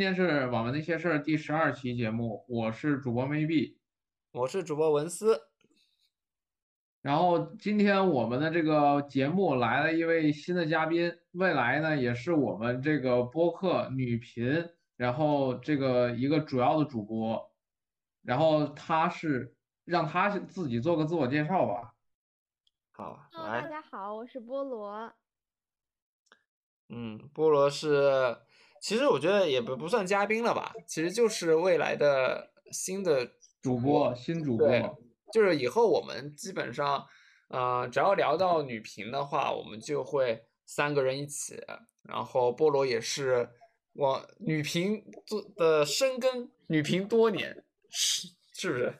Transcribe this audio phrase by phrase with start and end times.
[0.00, 3.76] 今天是网文那些事儿第十二期节目，我是主播 maybe，
[4.32, 5.38] 我是主播文思。
[7.02, 17.52] 然后今天我们的这个节目来了一位新的嘉宾，未来呢也是我们这个播客女频，然后这个一个主要的主播，
[18.22, 21.94] 然后他是让他自己做个自我介绍吧。
[22.92, 25.12] 好，大家好，我是菠萝。
[26.88, 28.36] 嗯，菠萝是，
[28.80, 34.68] 其实我觉得也不不算嘉宾了吧，其实就是未来的新的主播，新主播。
[35.32, 37.06] 就是以后我们基本上，
[37.48, 41.62] 呃，只要聊到女频的话，我们就会三个人一起。
[42.02, 43.48] 然后菠萝也是
[43.92, 48.94] 我女频做的深耕女频多年，是是不是？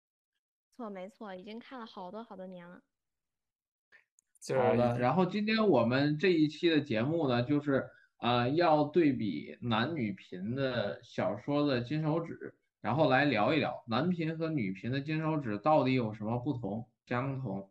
[0.78, 2.80] 错，没错，已经看了好多好多年了。
[4.56, 12.54] 好的，然后今天我们这一期的节目呢，就是呃要对比男女频的小说的金手指。
[12.82, 17.70] 然后来聊一聊男频和女频的金手指到底有什么不同、相同？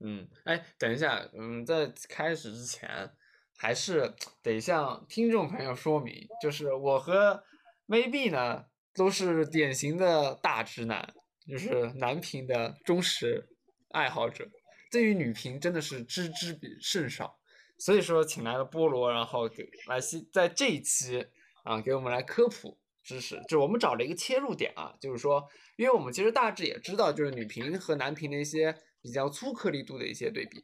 [0.00, 3.10] 嗯，哎，等一下，嗯，在开始之前，
[3.56, 7.42] 还是得向听众朋友说明，就是我和
[7.88, 11.14] Maybe 呢都是典型的大直男，
[11.48, 13.48] 就是男频的忠实
[13.92, 14.46] 爱好者，
[14.92, 17.39] 对于女频真的是知之甚少，
[17.80, 21.26] 所以说请来了菠萝，然后给来西在这一期
[21.64, 22.78] 啊给我们来科普。
[23.02, 30.62] 知识就我们找了一个切入点啊，就是说，因为我们其实大致也知道，就是女频和男频的一些比较粗颗粒度的一些对比，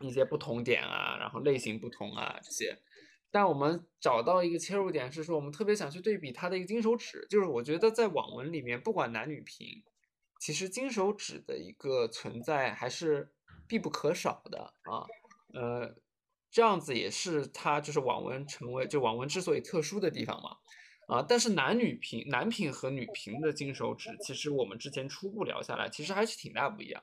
[0.00, 2.78] 一些不同点啊，然后类型不同啊这些。
[3.32, 9.82] 但我们找到一个切入点是说，我们特别想去对比它的一个金手指，就是我觉得在网文里面，不管男女频，
[10.40, 13.32] 其实金手指的一个存在还是
[13.66, 15.04] 必不可少的啊。
[15.52, 15.96] 呃，
[16.50, 20.56] 这样子也是它就是网文成为就网文之所以特殊的地方嘛。
[21.06, 27.02] 啊，但是男女频、男频和女频的金手指，其实我们之前初步聊下来，其实还是挺大不一样。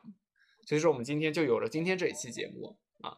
[0.66, 3.18] 所以说，我们今天就有了今天这一期节目啊。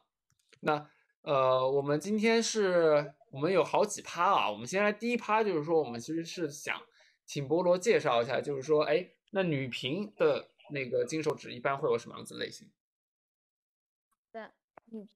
[0.61, 0.89] 那
[1.21, 4.49] 呃，我们今天是我们有好几趴啊。
[4.49, 6.81] 我们先来第一趴，就是说，我们其实是想
[7.23, 12.67] 请菠萝介绍一下，就是说，哎，那女频的那个金手指一般会有什么样子类型？
[14.31, 14.53] 的
[14.85, 15.07] 女，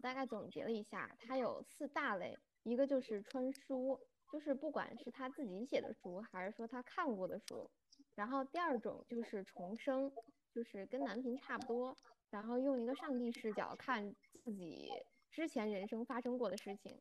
[0.00, 4.00] 大概总结了一下，它有四大类，一个就是穿书。
[4.32, 7.70] 就是不管是他自己写的书，还是说他看过的书，
[8.16, 10.12] 然后第二种就是重生，
[10.52, 11.96] 就是跟男频差不多，
[12.28, 14.90] 然后用一个上帝视角看自己
[15.30, 17.00] 之前人生发生过的事情，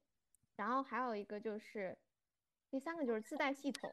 [0.56, 1.98] 然后还有一个就是
[2.70, 3.92] 第三个就是自带系统，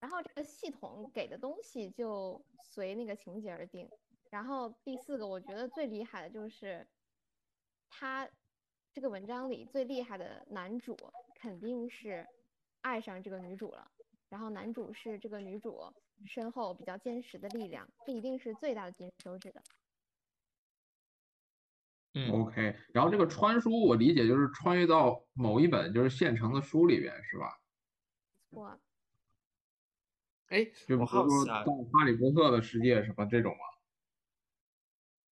[0.00, 3.86] 然后这个系统给的东西就随那个情节而定，
[4.30, 6.88] 然后第四个我觉得最厉害的就是
[7.90, 8.26] 他
[8.94, 10.96] 这个文章里最厉害的男主。
[11.42, 12.26] 肯定是
[12.82, 13.90] 爱上这个女主了，
[14.28, 15.82] 然后男主是这个女主
[16.26, 19.62] 身后比较坚实的力量，这一定是最大的金手指的。
[22.12, 22.76] 嗯，OK。
[22.92, 27.58] 然后这个穿书，我理解就是穿越到某一本就是现成的书里边，是吧？
[28.50, 28.78] 错。
[30.48, 33.64] 哎，就比如说到哈利波特的世界什么这种吗？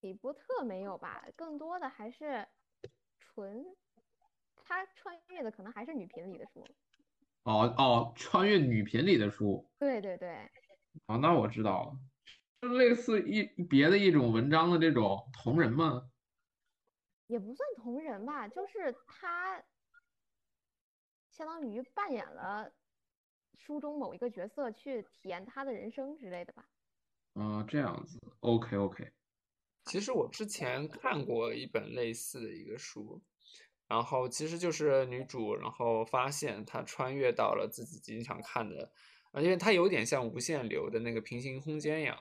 [0.03, 1.25] 哈利波特没有吧？
[1.37, 2.45] 更多的还是
[3.19, 3.65] 纯。
[4.65, 6.65] 他穿越的可能还是女频里的书，
[7.43, 10.49] 哦哦，穿越女频里的书，对对对，
[11.07, 11.99] 哦，那我知道了，
[12.61, 16.09] 就类似一别的一种文章的这种同人吗？
[17.27, 19.61] 也不算同人吧，就是他
[21.29, 22.71] 相当于扮演了
[23.55, 26.69] 书中某一个角色，去体验他的人生之类的吧。
[27.33, 29.11] 啊，这样子，OK OK。
[29.85, 33.21] 其实我之前看过一本类似的一个书。
[33.85, 38.91] 然后其实就是女主，然后发现她穿越到了自己经常看的，
[39.33, 42.17] 啊，因为它有点像无限流的那个平行空间一样，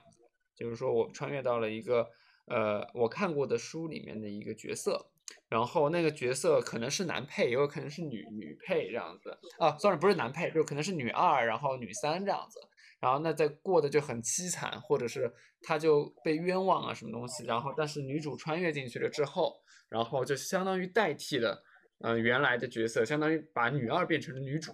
[0.55, 2.07] 就是说我穿越到了一个
[2.45, 5.09] 呃我看过的书里面的一个角色，
[5.47, 12.59] 然后那个角色可能是男配，也有可能是女女配这样子啊算了不是男配，就可能是女二，然后女三这样子，
[13.03, 15.29] 然后那在过得就很凄惨，或者是
[15.61, 19.61] 他就被冤枉啊什么东西，然后但是女主穿越进去了之后。
[19.89, 21.63] 然后就相当于代替了，
[21.99, 24.73] 嗯，原来的角色，相当于把女二变成了女主，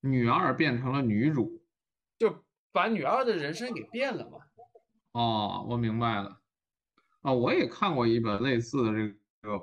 [0.00, 1.62] 女二变成了女主，
[2.18, 2.42] 就
[2.72, 4.38] 把女二的人生给变了嘛。
[5.12, 6.40] 哦，我明白了。
[7.20, 9.08] 啊，我也看过一本类似的这
[9.42, 9.60] 个本，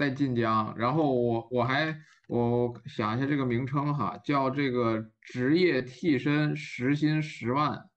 [0.00, 0.74] 在晋江。
[0.78, 1.94] 然后我我还
[2.28, 7.90] 我想一下这个名称哈，叫这个职业替身时薪十万。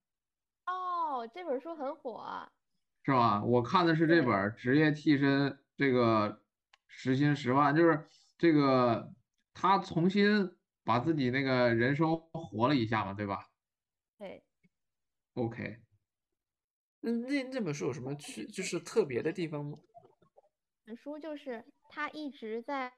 [0.66, 2.52] 哦这本书很火，
[3.06, 3.42] 是吧？
[3.44, 6.42] 我看的是这本职业替身，这个
[6.88, 8.06] 时薪十万，就是
[8.38, 9.14] 这个
[9.54, 10.52] 他重新
[10.84, 13.48] 把自己那个人生活了一下嘛，对吧
[14.18, 14.44] 对
[15.36, 15.78] ，？OK，
[17.00, 19.78] 那，那那本书有什么区，就是特别的地方吗？
[20.86, 22.92] 本书就是他一直在，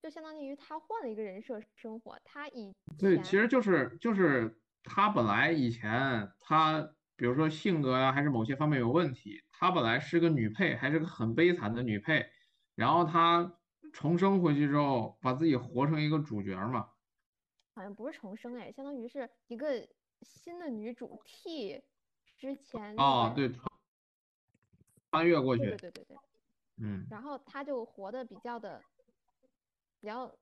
[0.00, 2.18] 就相当于他换了一个人设生活。
[2.24, 12.26] 他以对，其实就是就是他本来以前他比如说性格呀、还是某些方面有问题，他本来是个女配，还是个很悲惨的女配，
[12.74, 13.58] 然后他
[13.92, 16.88] 重生回去之后，把自己活成一个主角嘛。
[17.74, 19.88] 好像不是重生哎，相当于是一个
[20.20, 21.82] 新的女主替
[22.36, 23.50] 之前那哦，对，
[25.10, 26.16] 穿越过去，对对对对，
[26.82, 28.82] 嗯，然后他就活得比较的
[30.00, 30.34] 比较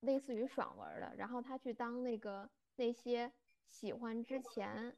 [0.00, 3.32] 类似于爽文儿的，然后他去当那个那些
[3.68, 4.96] 喜欢之前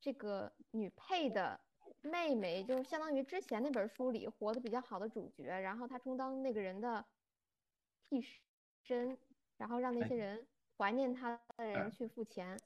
[0.00, 1.60] 这个女配的
[2.00, 7.04] 妹妹，就是相当于之前那本书里活得比较好的主角，然后他充当那个人的
[8.08, 8.24] 替
[8.82, 9.18] 身，
[9.58, 10.46] 然后让那哎些人
[10.78, 12.58] 怀念他的人去付钱。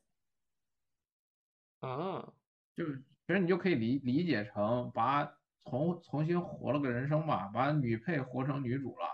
[1.81, 2.33] 啊，
[2.77, 5.25] 就是其实你就可以理理解成把
[5.69, 9.07] 重重新活了个人生吧，把女配活成女主了。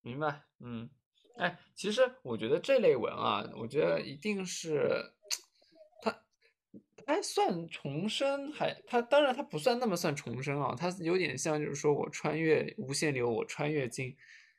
[0.00, 0.88] 明白，嗯，
[1.36, 5.12] 哎，其实我觉得这类文啊，我觉得一定是
[6.02, 6.22] 它，
[7.06, 14.16] 它算重生还，它当然它不算那么算重生啊，它有点像就是说我穿越无限流，我穿越进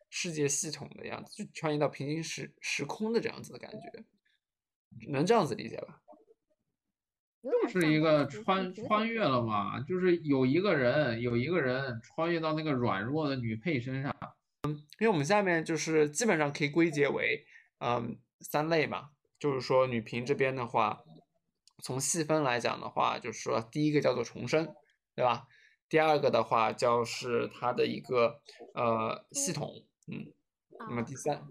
[0.09, 4.03] 世界系统的样子，就穿越到平行时时空的这样子的感觉，
[5.09, 6.01] 能这样子理解吧？
[7.51, 14.16] 有就是一个穿穿越了嘛，就是有一个人有一个人穿越到那个软弱的女配身上。
[14.63, 17.46] 嗯因为我们下面就是基本上可以归结为，
[17.80, 21.00] 嗯，三类嘛，就是说女频这边的话，
[21.81, 24.68] 从细分来讲的话，就是说第一个叫做重生，
[25.16, 25.48] 对吧？
[25.88, 28.42] 第二个的话叫是它的一个
[28.75, 29.72] 呃系统，
[30.12, 30.34] 嗯，
[30.78, 31.42] 那么啊第三，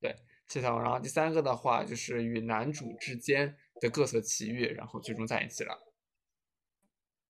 [0.00, 0.16] 对
[0.48, 5.76] 系统，然后第三个的话就是与男主之间的各色奇遇，然后最终在一起了。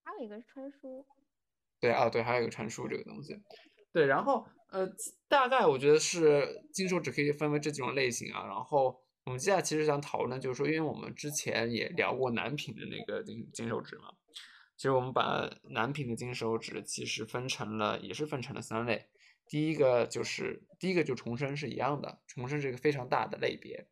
[0.04, 1.04] 还有一个是穿书，
[1.80, 3.40] 对啊，对，还有一个传输这个东西，
[3.92, 4.86] 对，然后呃，
[5.28, 8.46] 大概我觉得是金手指可以分为这几种类型啊。
[8.46, 14.12] 然后我们接下来其实想讨论就是说，因为我们之前也聊过男频的那个金金手指嘛，
[14.76, 19.06] 其实我们把男频的金手指其实分成了，也是分成了三类。
[19.46, 23.86] 第一个就是第一个就重生是一样的，重生是一个非常大的类别。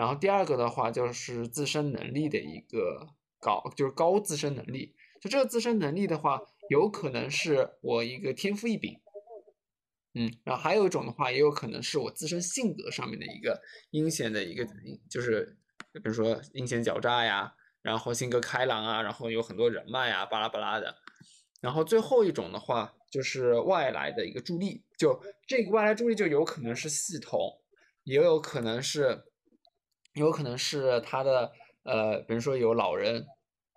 [0.00, 3.06] 然后第二个的话就是自身能力的一个
[3.38, 4.94] 高，就是高自身能力。
[5.20, 8.98] 就这个自身能力的话，有可能是我一个天赋异禀，
[10.14, 13.60] 嗯，然后还有一种的话，也有可能是我自身性格上面的一个
[13.90, 14.66] 阴险的一个，
[15.10, 15.58] 就是
[15.92, 20.96] 比如说阴险狡诈呀，然后性格开朗啊，然后有很多人脉呀，巴拉巴拉的。
[21.60, 27.60] 然后最后一种的话，就是外来的一个助力，就这个外来助力就有可能是系统，
[28.04, 29.24] 也有可能是，
[30.14, 31.52] 有可能是他的
[31.84, 33.26] 呃，比如说有老人，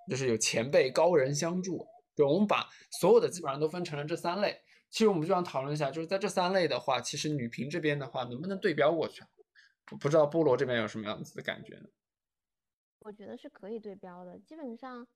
[0.10, 1.88] 就是有前辈高人相助。
[2.16, 4.62] 就我们把所有的基本上都分成了这三类。
[4.90, 9.24] 其实我们就想讨论一下，就是在这三类的话，其实女频这边的话，能不能对标过去？
[9.92, 11.90] 我不知道菠萝这边有什么样子的感觉呢？
[13.00, 15.08] 我觉得是可以对标的，基本上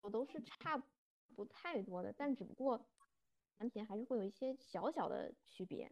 [0.00, 0.80] 我都是差
[1.34, 2.88] 不太多的，但只不过
[3.58, 5.90] 产品还是会有一些小小的区别。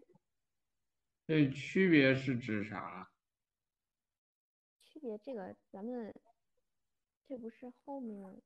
[1.28, 3.10] 这区别是指啥？
[4.82, 6.14] 区别这个咱们
[7.28, 8.40] 这不是后面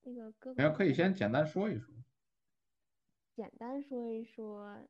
[0.00, 1.94] 那个哥哎，哥可以先简单说一说。
[3.34, 4.88] 简单说一说，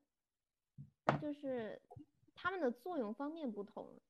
[1.21, 1.83] 就是
[2.37, 4.01] 他们的作用方面不同，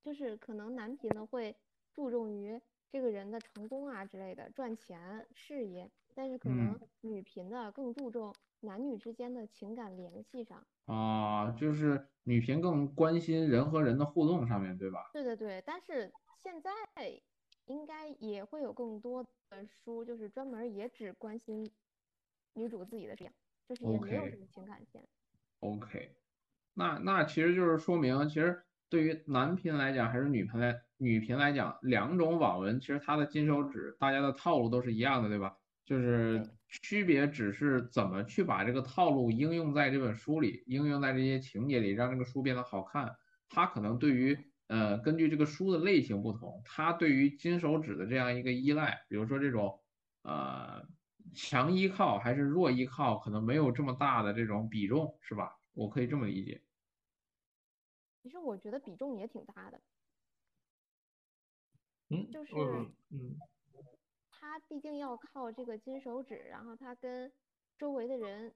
[0.00, 1.56] 就是可能男频的会
[1.92, 2.60] 注重于
[2.92, 10.64] 这个人的成功啊之类的，赚钱、事业，但是可能嗯女频的更注重男女之间的情感联系上。
[10.86, 15.10] 啊，就是女频更关心人和人的互动上面，对吧？
[15.12, 16.70] 对对对，但是现在
[17.66, 21.70] 应该也会有更多的书，就是专门也只关心
[22.54, 23.30] 女主自己的事情，
[23.68, 25.06] 就是也没有什么情感线。
[25.60, 26.16] OK，
[26.74, 35.56] 那那其实就是说明，其实对于男频来讲还是女频来女频来讲，两种网文其实它的金手指大家的套路都是一样的，对吧？
[35.90, 43.16] 就是区别只是怎么去把这个套路应用在这本书里，应用在这些情节里，让这个书变得好看。
[43.48, 49.80] 它可能对于呃根据这个书的类型不同，它对于金手指的这样一个依赖，比如说这种
[50.22, 50.86] 呃
[51.34, 55.58] 强依靠还是弱依靠，可能没有这么大的这种比重，是吧？
[55.72, 56.62] 我可以这么理解。
[58.22, 59.80] 其实我觉得比重也挺大的。
[62.10, 63.36] 嗯，就是嗯嗯
[64.40, 67.30] 他毕竟要靠这个金手指，然后他跟
[67.76, 68.54] 周围的人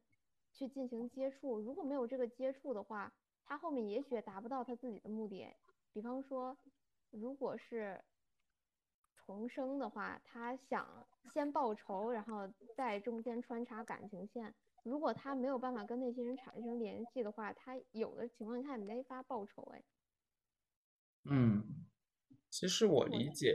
[0.51, 1.61] 去进行接触。
[1.61, 3.13] 如果没有这个接触的话，
[3.45, 5.47] 他后面也许也达不到他自己的目的。
[5.93, 6.57] 比方说，
[7.11, 8.03] 如果是
[9.15, 14.55] 重生的话，他想先报仇，然后在中间穿插感情线。
[14.85, 19.63] 如果他没有办法跟那些人产生联系的话，他有的情况下也没法报仇。
[19.75, 19.83] 哎，
[21.25, 21.63] 嗯
[22.51, 23.53] 其实我理解，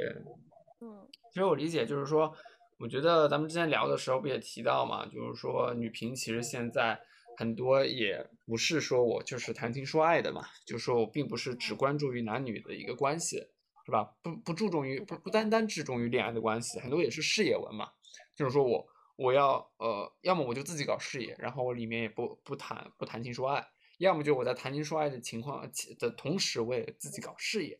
[0.81, 2.33] 嗯其实我理解就是说，
[2.79, 6.99] 我觉得咱们之前聊的时候不也提到嘛，就是说女频其实现在
[7.37, 13.37] 很多也不是说我就是谈情说爱的嘛，就是说我并不是只关注于男女的一个关系，
[13.85, 14.15] 是吧？
[14.21, 17.91] 不不注重于不不单单注重于恋爱的关系，很多也是事业文嘛，
[18.35, 23.67] 就是说我我要呃，要么我就自己搞事业，然后我里面也不不谈不谈情说爱，
[23.97, 25.69] 要么就我在谈情说爱的情况
[25.99, 27.77] 的同时，我也自己搞事业。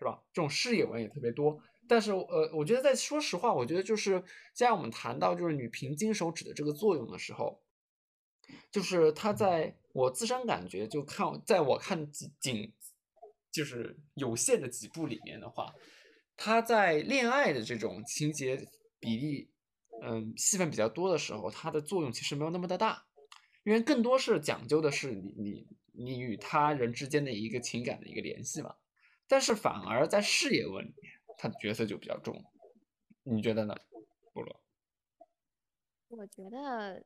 [0.00, 0.18] 是吧？
[0.32, 1.60] 这种事业文也特别多，
[1.90, 4.22] 但是呃，我觉得在说实话，我觉得就是
[4.54, 7.60] 在我们谈到就是女频金手指的这个作用的时候，
[8.70, 12.72] 就是它在我自身感觉就看，在我看几仅
[13.50, 15.74] 就是有限的几部里面的话，
[16.36, 18.68] 它在恋爱的这种情节
[19.00, 19.50] 比例，
[20.00, 23.04] 嗯，戏份比较多的时候，它的作用其实没有那么的大，
[23.64, 28.76] 因为更多是讲究的是你你你与他人之间的一个情感的一个联系嘛。
[29.26, 32.44] 但是反而在事业文里面，他的角色就比较重，
[33.22, 33.74] 你觉得呢，
[34.34, 34.60] 部落？
[36.08, 37.02] 我觉得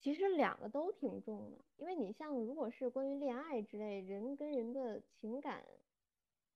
[0.00, 5.62] 其实两个都挺重的，因为你像如果是关于恋爱之类人跟人的情感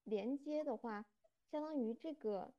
[0.04, 1.04] 连接的话，
[1.50, 2.54] 相当于这个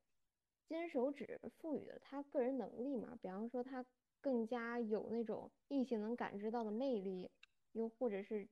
[0.68, 3.84] 金手指赋予了他个人能力嘛，比方说他
[4.20, 7.32] 更加有那种异性能感知到的魅力，
[7.72, 8.48] 又或者是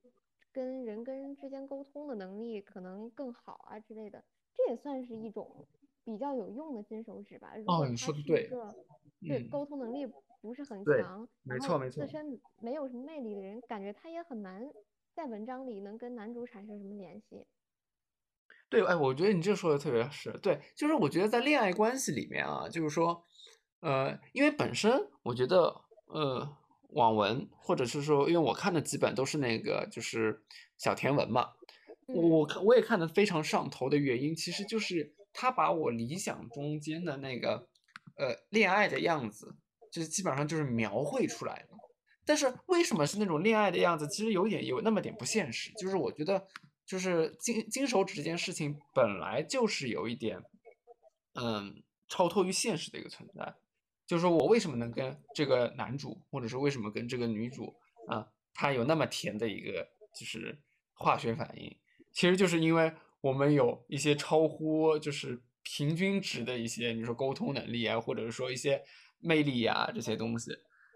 [0.51, 4.25] 跟人跟人之间沟通的能力可能更好啊之类的，
[4.57, 5.67] 这也算是一种
[6.05, 7.53] 比较有用的金手指吧。
[7.67, 8.49] 哦你说的对
[9.21, 10.07] 对嗯沟通能力
[10.41, 14.69] 不是很强，没错没错自身没有什么魅力的人，感觉他也很难
[15.15, 17.47] 在文章里能跟男主产生什么联系。
[18.69, 23.25] 对，哎，我觉得你这说的特别是对，就是我觉得在恋爱关系里面啊，就是说，
[23.81, 26.57] 呃，因为本身我觉得，呃，
[26.89, 30.43] 网文或者是说，因为我看的几本都是那个就是
[30.79, 31.62] 小甜文嘛，嗯
[32.07, 37.69] 我看我也看得非常上头的原因，其实就是他把我理想中间的那个
[38.17, 39.55] 呃恋爱的样子，
[39.91, 41.79] 就是基本上就是描绘出来了。
[42.25, 44.07] 但是为什么是那种恋爱的样子？
[44.07, 45.73] 其实有点有那么点不现实。
[45.73, 46.47] 就是我觉得，
[46.87, 50.41] 就是金金手指这件事情本来就是有一点，
[51.35, 53.55] 嗯，超脱于现实的一个存在。
[54.07, 57.75] 就是说我为什么能跟这个男主，或者是为什么跟这个女主
[58.07, 60.57] 啊，他有那么甜的一个就是
[60.95, 61.77] 化学反应，
[62.13, 68.83] 其实就是因为我们有一些超乎就是平均值的一些，你说沟通能力啊，或者是说一些
[69.21, 70.53] 魅力啊这些东西。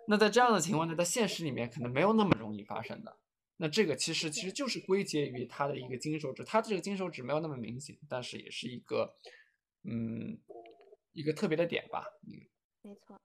[0.09, 3.17] 那在这样的情况下，在现实里面可能没有那么容易发生的。
[3.57, 9.17] 那这个其实其实就是归结于他的一个金手指，他这个金手指没有那么明显，但是也是一个
[9.85, 10.39] 嗯
[11.13, 12.05] 一个特别的点吧。
[12.27, 12.47] 嗯
[12.83, 13.19] 没错，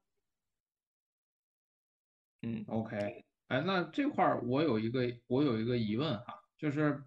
[2.42, 7.04] 嗯 OK，哎，那这块儿我有一个我有一个疑问哈，就是，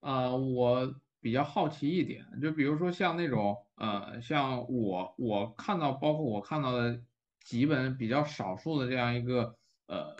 [0.00, 7.00] 啊、我比较好奇一点，就比如说像那种呃，像我我看到，包括我看到的
[7.44, 10.16] 几本比较少数的这样一个呃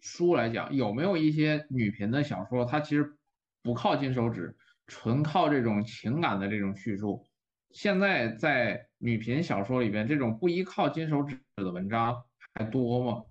[0.00, 3.16] 书来讲，有没有一些女频的小说，它其实
[3.62, 4.56] 不靠金手指，
[4.86, 7.24] 纯靠这种情感的这种叙述？
[7.70, 13.24] 现在在女频小说里边，这种不依靠金手指的文章还多吗？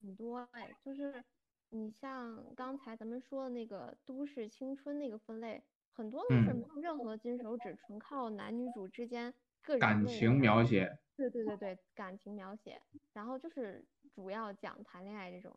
[0.00, 1.24] 很多哎，就是
[1.70, 6.56] 你像刚才咱们说的那个都市青春那个分类，很多都是嗯。
[6.56, 9.32] 没有任何金手指，纯靠男女主之间
[9.62, 12.80] 个人感情描写，对对对对，感情描写，
[13.12, 13.84] 然后就是
[14.14, 15.54] 主要讲谈恋爱这种，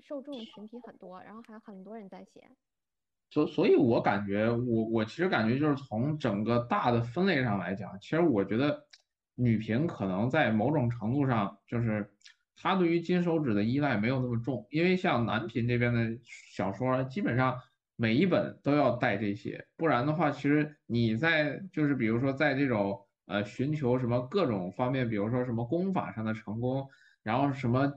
[0.00, 2.50] 受众群体很多，然后还有很多人在写。
[3.30, 8.86] 所所以，我感觉我我其实感觉就是从整个大的分类上来讲，其实我觉得
[9.34, 12.14] 女频可能在某种程度上就是
[12.56, 17.56] 他对于金手指的依赖没有那么重，因为像男频这边的小说，基本上
[17.96, 26.88] 每一本都要带这些，不然的话，其实你在就是比如说在这种呃寻求什么各种方面，比如说什么功法上的成功，
[27.22, 27.92] 然后什么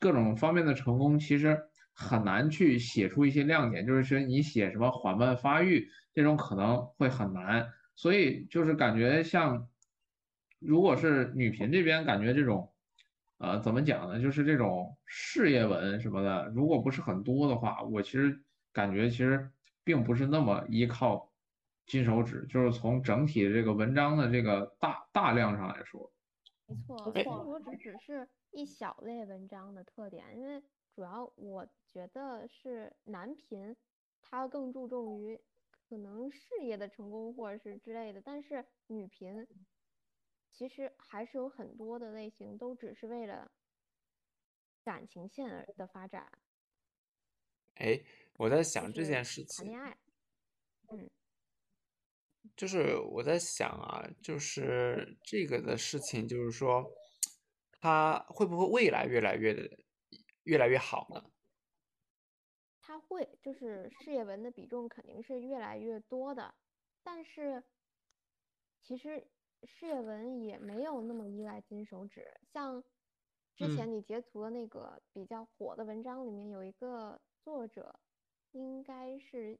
[0.00, 1.58] 各种方面的成功，其实
[1.92, 9.68] 很难去写出一些亮点，就是说你写什么缓慢发育这种可能会很难，所以就是感觉像，
[10.58, 12.72] 如果是女频这边，感觉这种，
[13.38, 14.20] 呃，怎么讲呢？
[14.20, 19.50] 就是这种事业文什么的，如果不是很多的话，我其实感觉其实
[19.84, 21.30] 并不是那么依靠
[21.86, 26.10] 金手指，就是从整体这个文章的这个大大量上来说。
[26.66, 30.62] 没错，金手指只是一小类文章的特点，因为
[30.94, 33.76] 主要我觉得是男频，
[34.22, 35.38] 他更注重于
[35.88, 39.46] 可能事业的成功或者是之类的，但是女频
[40.56, 43.52] 其实还是有很多的类型都只是为了
[44.82, 46.32] 感情线而的发展。
[47.74, 48.02] 哎，
[48.38, 49.98] 我在想这件事情，谈恋爱，
[50.88, 51.10] 嗯。
[52.56, 56.90] 就是我在想啊，就是这个的事情，就是说，
[57.78, 59.78] 他会不会未来越来越的
[60.44, 61.30] 越来越好呢？
[62.80, 66.54] 他会，就是事业文的比重肯定是越来越多的，
[67.02, 67.62] 但是
[68.80, 69.28] 其实
[69.66, 72.40] 事业文也没有那么依赖金手指。
[72.46, 72.82] 像
[73.54, 77.98] 之前你截图的那个比较火的文章里面，有一个作者，
[78.52, 79.58] 应该是。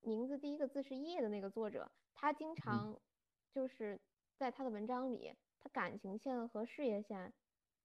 [0.00, 2.96] 名字第一个字是叶的那个作者，他经常
[3.50, 4.00] 就是
[4.36, 7.34] 在他的文章里，他感情线和事业线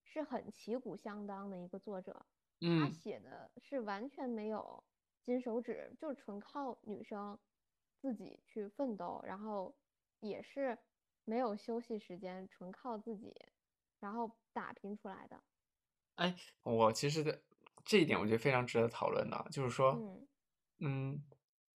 [0.03, 2.23] 是很旗鼓相当的一个作者。
[2.59, 4.83] 他写的是完全没有
[5.23, 7.39] 金手指，就是纯靠女生
[8.00, 9.73] 自己去奋斗，然后
[10.19, 10.77] 也是
[11.25, 13.33] 没有休息时间，纯靠自己，
[13.99, 15.43] 然后打拼出来的。
[16.15, 17.43] 哎，我其实
[17.83, 19.99] 这一点我觉得非常值得讨论的，就是说，
[20.79, 21.23] 嗯。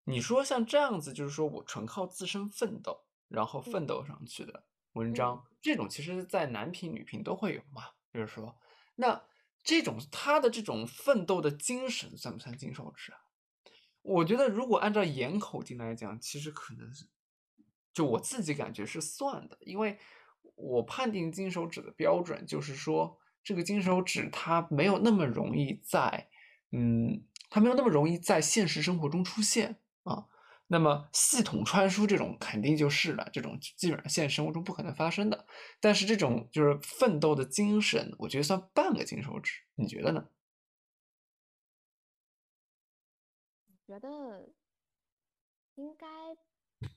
[0.10, 4.64] 你说像这样子，就是说我纯靠自身奋斗，然后奋斗上去的
[4.94, 7.90] 文章，这种其实，在男频女频都会有嘛。
[8.14, 8.58] 就是说，
[8.96, 9.22] 那
[9.64, 13.20] 这种他的这种奋斗的精神算不算金手指啊？
[14.02, 17.06] 我觉得，如果按照严口径来讲，其实可能是，
[17.98, 19.98] 就我自己感觉是算的，因为
[20.54, 26.30] 我判定金手指的标准就是说，这个金手指它没有那么容易在，
[26.72, 29.80] 嗯，它没有那么容易在现实生活中出现。
[30.04, 30.28] 啊，
[30.68, 35.48] 那么系统穿书这种肯定就是了，这种基本上现实生活中不可能发生的。
[35.80, 40.30] 但是这种就是奋斗的精神，我觉得算半个金手指，你觉得呢？
[43.88, 44.50] 觉得
[45.74, 46.06] 应该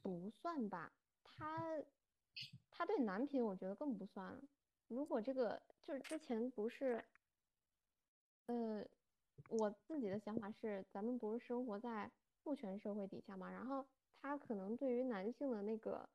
[0.03, 1.83] 不算吧，他
[2.71, 4.41] 他对男频我觉得更不算。
[4.89, 7.05] 如果这个就是之前不是，
[8.47, 8.85] 呃，
[9.49, 12.11] 我自己的想法是，咱们不是生活在。
[12.43, 13.87] 父权社会底下嘛，然后
[14.19, 16.09] 他可能对于男性的那个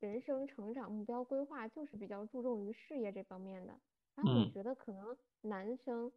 [0.00, 3.78] 人生成长目标规划就是比较注重于事业这方面的。
[4.14, 6.10] 然后我觉得可能男生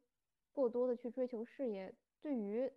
[0.54, 2.72] 过多的去追求事业，对于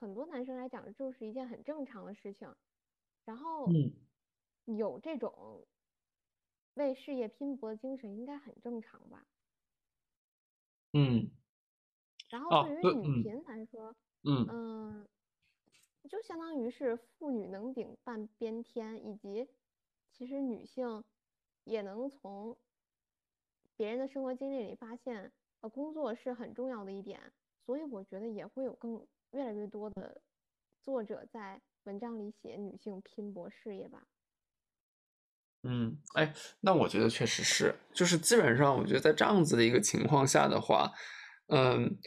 [0.00, 2.48] 很多男生来讲就是一件很正常的事情。
[3.24, 3.68] 然后
[4.64, 5.66] 有这种
[6.74, 9.26] 为事业拼搏的精神，应该很正常吧？
[10.92, 11.30] 嗯。
[12.30, 15.08] 然后对于女频来说，嗯嗯。
[16.10, 19.48] 就相当于是妇女能顶半边天，以及
[20.10, 21.04] 其实女性
[21.62, 22.58] 也能从
[23.76, 27.32] 别人的生活经历里发现，呃，工作是很重要的一点。
[27.64, 30.20] 所以我觉得也会有更越来越多的
[30.80, 34.06] 作者在文章里写女性拼搏事业吧。
[35.62, 40.92] 嗯，哎，那我觉得确实是，就是基本上我觉得在这样子的一个情况下的话，
[41.48, 41.98] 嗯。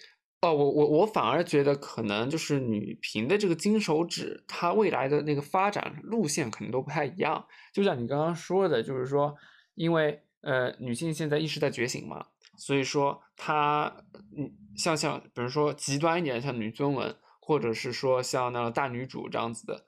[0.41, 7.47] 哦，我我我反而觉得可能就是女频的这个金手指，它未来的那个发展路线可能都不太一样。
[7.73, 9.35] 就像你刚刚说的，就是说，
[9.73, 14.05] 因为呃女性现在意识在觉醒嘛，所以说她
[14.37, 19.85] 嗯像像比如说极端一点像女尊文，或者是说像那个大女主这样子的，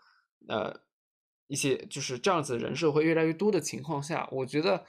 [0.47, 0.81] 呃
[1.47, 4.85] 一些就是这样子人设会越来越多的情况下，我觉得。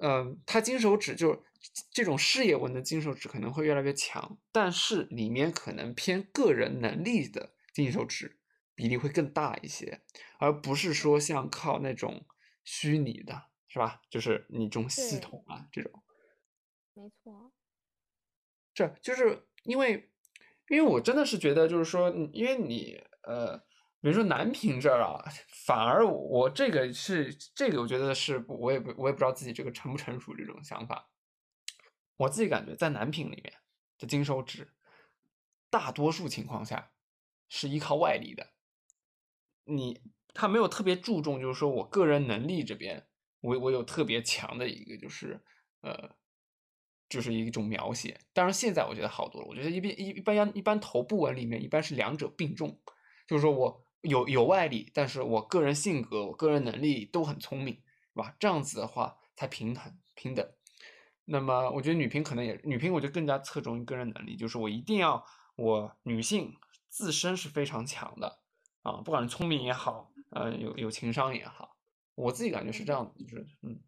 [0.00, 1.42] 嗯，他金手指就
[1.90, 8.38] 这种事业文的金手指可能会越来越强，但是里面可能偏个人能力的金手指
[8.76, 10.00] 比例会更大一些，
[10.38, 12.24] 而不是说像靠那种
[12.62, 14.00] 虚拟的，是吧？
[14.08, 15.90] 就是你这种系统啊这种。
[16.94, 17.52] 没错。
[18.72, 20.12] 这就是因为，
[20.68, 23.62] 因为我真的是觉得，就是说，因为你呃。
[24.00, 25.20] 比如说男频这儿啊，
[25.66, 31.10] 反而我这个是这个，我觉得是我也不我也不知道自己这个成不成熟这种想法。
[32.16, 33.52] 我自己感觉在男频里面
[33.98, 34.72] 的金手指，
[35.68, 36.92] 大多数情况下
[37.48, 38.52] 是依靠外力的。
[39.64, 40.00] 你
[40.32, 43.04] 他没有特别注重，就是说我个人能力这边，
[43.40, 45.42] 我我有特别强的一个就是
[45.80, 46.14] 呃，
[47.08, 48.20] 就是一种描写。
[48.32, 52.80] 当然现在我觉得好多了，我觉得一般一一般一般头部文里面一般是两者并重，
[53.26, 53.84] 就是说我。
[54.02, 58.36] 有有外力，但是我个人性格、我个人能力都很聪明，是吧？
[58.38, 60.48] 这样子的话才平衡平等。
[61.24, 66.54] 那么我觉得女频可能也女频，我就更加侧重于个人能力，就是我一定要我女性
[66.88, 68.38] 自身是非常强的
[68.82, 71.76] 啊，不管是聪明也好，呃有有情商也好，
[72.14, 73.80] 我自己感觉是这样子，就是嗯。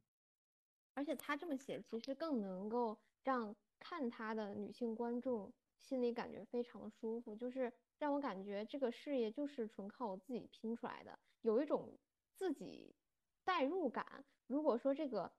[0.95, 11.99] 而且他这么写，其实更能够让看他的女性观众心里感觉非常的舒服，就是让我感觉这个事业就是纯靠我自己拼出来的，有一种
[12.37, 12.95] 自己
[13.45, 14.25] 代入感。
[14.47, 15.33] 如果说这个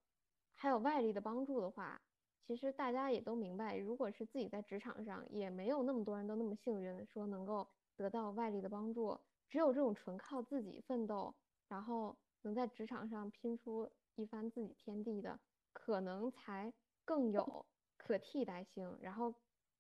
[0.53, 2.01] 还有外力的帮助的话，
[2.47, 9.19] 其实大家也都明白，如果是自己在职场上，也没有那么多人都那么幸运，说能够得到外力的帮助。
[9.47, 11.33] 只有这种纯靠自己奋斗，
[11.67, 15.39] 然后能在职场上拼出一番自己天地的。
[15.73, 16.73] 可能才
[17.12, 17.65] 更有
[17.97, 19.36] 可替代性，然后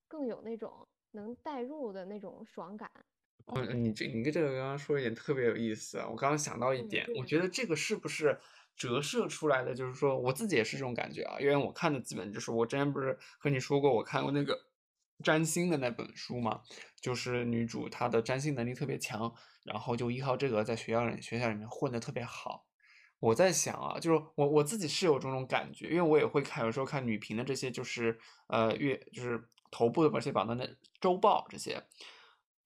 [0.05, 2.91] 更有那种能代入的那种爽感。
[3.45, 6.05] 哦，你这你跟这个刚刚说一点特别有意思啊！
[6.09, 8.37] 我刚刚想到一点，我觉得这个是不是
[8.75, 9.73] 折射出来的？
[9.73, 14.65] 就是说我自己也是这种感觉啊，因为我看的基本就是我之前不是和你说过，我看过那个
[15.23, 16.63] 占星的那本书嘛，
[16.99, 22.67] 就是女主她的占星能力特别强，然后就依靠这个在学校里学校里面混得特别好。
[23.21, 31.83] 我在想啊，就是我我自己是有这种感觉，因为我也会看，有时候看女频的这些，就是呃月，就是头部的某些榜单的周报这些，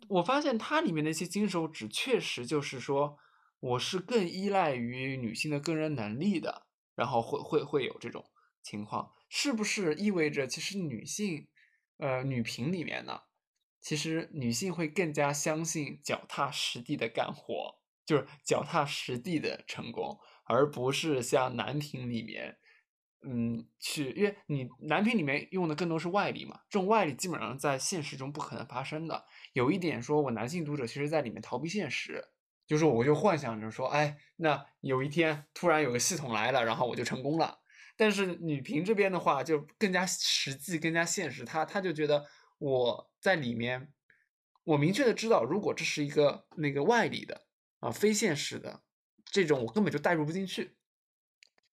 [0.07, 3.17] 我发现它里面那些金手指确实就是说，
[3.59, 6.65] 我是更依赖于女性的个人能力的，
[6.95, 8.23] 然后会会会有这种
[8.63, 11.49] 情况，是不是意味着其实女性，
[11.97, 13.23] 呃女频里面呢，
[13.81, 20.17] 其实女性会更加相信脚踏实地的干活，就是脚踏实地的成功。
[20.45, 22.57] 而不是像男频里面，
[23.27, 29.25] 嗯，去，因为你男频里面用的更多是外力嘛，这种外力基本上在现实中不可能发生的。
[29.53, 32.23] 有一点说，我男性读者其实在里面逃避现实，
[32.67, 37.59] 就是我就幻想着说，哎，那有一天突然有个系统来了，然后我就成功了。
[37.97, 42.25] 但是女频这边的话就更加实际、更加现实，他他就觉得
[42.59, 43.91] 我在里面，
[44.63, 47.47] 我明确的知道，如果这是一个那个外力的
[47.79, 48.84] 啊，非现实的。
[49.35, 50.77] 这种我根本就代入不进去，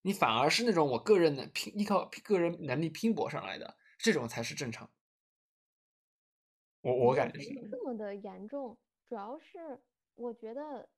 [0.03, 4.91] 你反而是那种我个人能拼依靠个人能力拼搏上来的，这种才是正常。
[6.81, 8.77] 我我感觉是这么的严重，
[9.09, 9.81] 主要是
[10.17, 10.89] 我觉得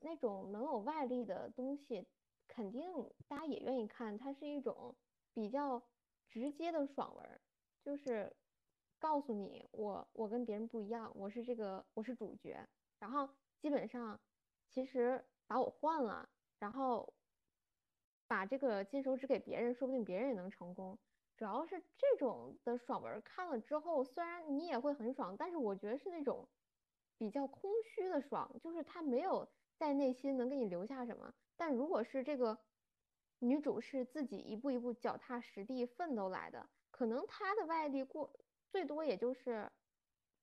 [0.00, 2.04] 那种能有外力的东西，
[2.48, 2.82] 肯定
[3.28, 4.96] 大家也愿意看，它是一种
[5.32, 5.80] 比较
[6.28, 7.40] 直接的爽文，
[7.84, 8.34] 就是
[8.98, 12.58] 告诉你我我跟别人不一样，我是这个我是主角，
[12.98, 13.28] 然后
[13.60, 14.20] 基本上
[14.68, 15.24] 其实。
[15.46, 16.28] 把我换了，
[16.58, 17.14] 然后
[18.26, 20.98] 把这个金手指给别人，说不定别人也能成功。
[21.36, 26.48] 主要是这种的爽文看了之后，虽然你也会很爽，但是我觉得是那种
[27.18, 31.32] 比较空虚的爽，就是他没有在内心能给你留下什么。
[31.56, 32.58] 但如果是这个
[33.38, 38.32] 女主是自己一步一步脚踏实地奋斗来的，可能她的外力过
[38.70, 39.70] 最多也就是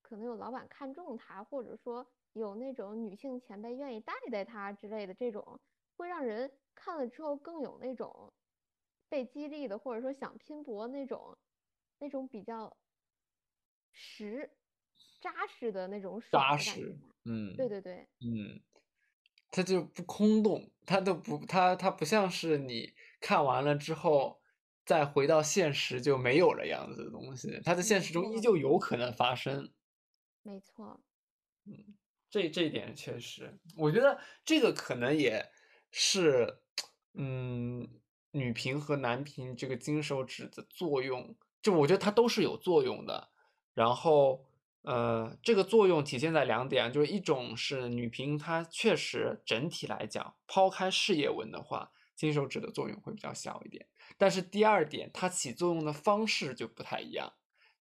[0.01, 2.07] 可能有老板看中她，或者说。
[2.33, 5.59] 有那种女性前辈愿意带带他之类的，这种
[5.97, 8.33] 会让人看了之后更有那种
[9.09, 11.37] 被激励的，或者说想拼搏那种
[11.99, 12.75] 那种比较
[13.95, 14.57] 实
[15.21, 16.97] 扎实的那种扎实。
[17.25, 18.61] 嗯，对对对，嗯，
[19.51, 24.41] 它就不空洞，它都不，它它不像是你看完了之后
[24.85, 29.73] 再回到现实就没有了样子的东西，它在现实中依旧有可能发生。
[30.45, 31.03] 没错。
[31.65, 31.95] 嗯。
[32.33, 35.51] 这这一点确实，我觉得这个可能也
[35.91, 36.61] 是，
[37.13, 37.87] 嗯，
[38.31, 43.29] 女频和男频这个金手指的作用，就我觉得它都是有作用的。
[43.75, 44.43] 然后，
[44.81, 53.85] 呃，这个作用体现在两点，就是一种是女频，它确实整体来讲，抛开事业文的话，金手指的作用会比较小一点。
[54.17, 57.31] 但是第二点，它起作用的方式就不太一样，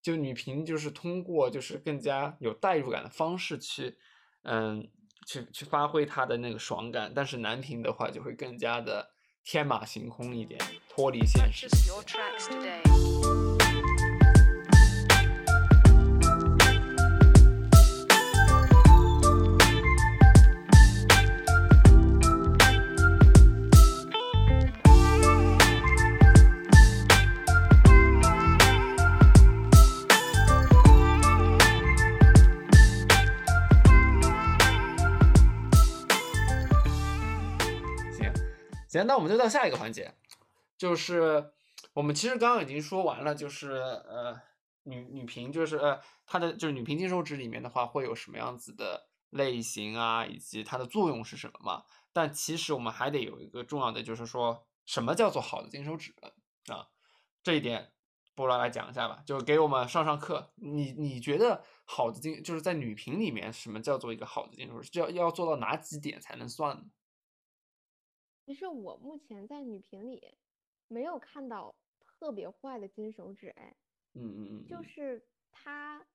[0.03, 3.97] 就女频就是通过就是更加有代入感的方式去。
[4.45, 4.89] 嗯，
[5.27, 9.11] 去去发挥他的那个爽感，但是男频的话就会更加的
[9.45, 11.69] 天马行空一点，脱离现实。
[38.93, 40.13] 行，那我们就到下一个环节，
[40.77, 41.51] 就是
[41.95, 44.39] 我们其实刚刚已经说完了，就是呃
[44.83, 51.85] 女女频，就是呃它的就是女频金手指里面的话会有什么样子的类型啊，以及它的作用是什么嘛？
[52.13, 56.15] 但其实我们还得有一个重要的，就是说什么叫做好的金手指
[56.67, 56.89] 啊？
[57.43, 57.93] 这一点
[58.35, 60.53] 波罗来讲一下吧，就给我们上上课。
[60.57, 64.91] 你你觉得好的金就是在女频里面，什么叫做一个好的金手指？
[64.99, 66.83] 要要做到哪几点才能算呢？
[68.53, 70.37] 其实我目前在女频里
[70.87, 73.75] 没有看到特别坏的金手指，哎，
[74.13, 76.07] 嗯嗯嗯，就是他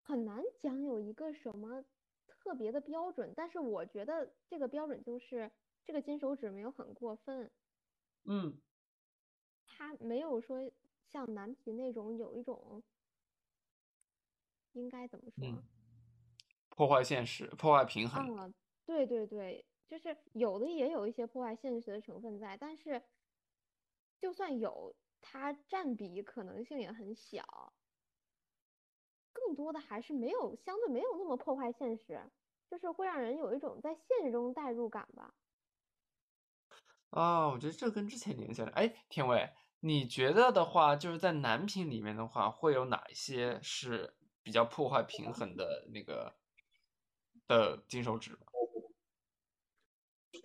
[0.00, 1.84] 很难讲有一个什么
[2.26, 5.50] 特别的标准，但是我觉得这个标准就是
[5.84, 7.50] 这个金手指没有很过分，
[8.24, 8.58] 嗯。
[9.66, 10.72] 他没有说
[11.10, 12.82] 像男频那种有一种，
[14.72, 15.62] 应该怎么说？
[16.70, 18.34] 破坏现实，破坏平衡。
[18.34, 18.50] 啊，
[18.86, 23.02] 对对对，就是有的也有一些破坏现实的成分在，但是
[24.20, 27.72] 就算有，它占比可能性也很小。
[29.32, 32.20] 更多的还是没有，相对没有那么破坏现实，
[32.70, 35.34] 就是会让人有一种在现实中代入感吧。
[37.10, 38.70] 啊，我觉得这跟之前联系了。
[38.72, 39.50] 哎，天伟。
[39.80, 46.34] 你觉得的话，就是在男频里面的话，会有哪一些是比较破坏平衡的那个
[47.46, 48.36] 的金手指？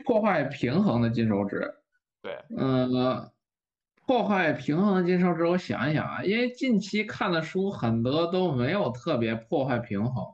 [0.06, 1.74] 破坏平衡的金手指？
[2.22, 3.32] 对，嗯，
[4.06, 10.26] 破坏平衡的金手指，我想一想啊，因为近期看的书很多都没有特别破坏平衡，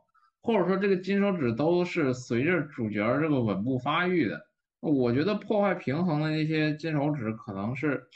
[0.42, 4.48] 或者说这个金手指都是随着主角这个稳步发育的。
[4.80, 8.08] 我觉得破坏平衡的那些金手指可能是。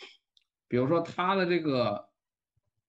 [0.69, 2.09] 比如说他的这个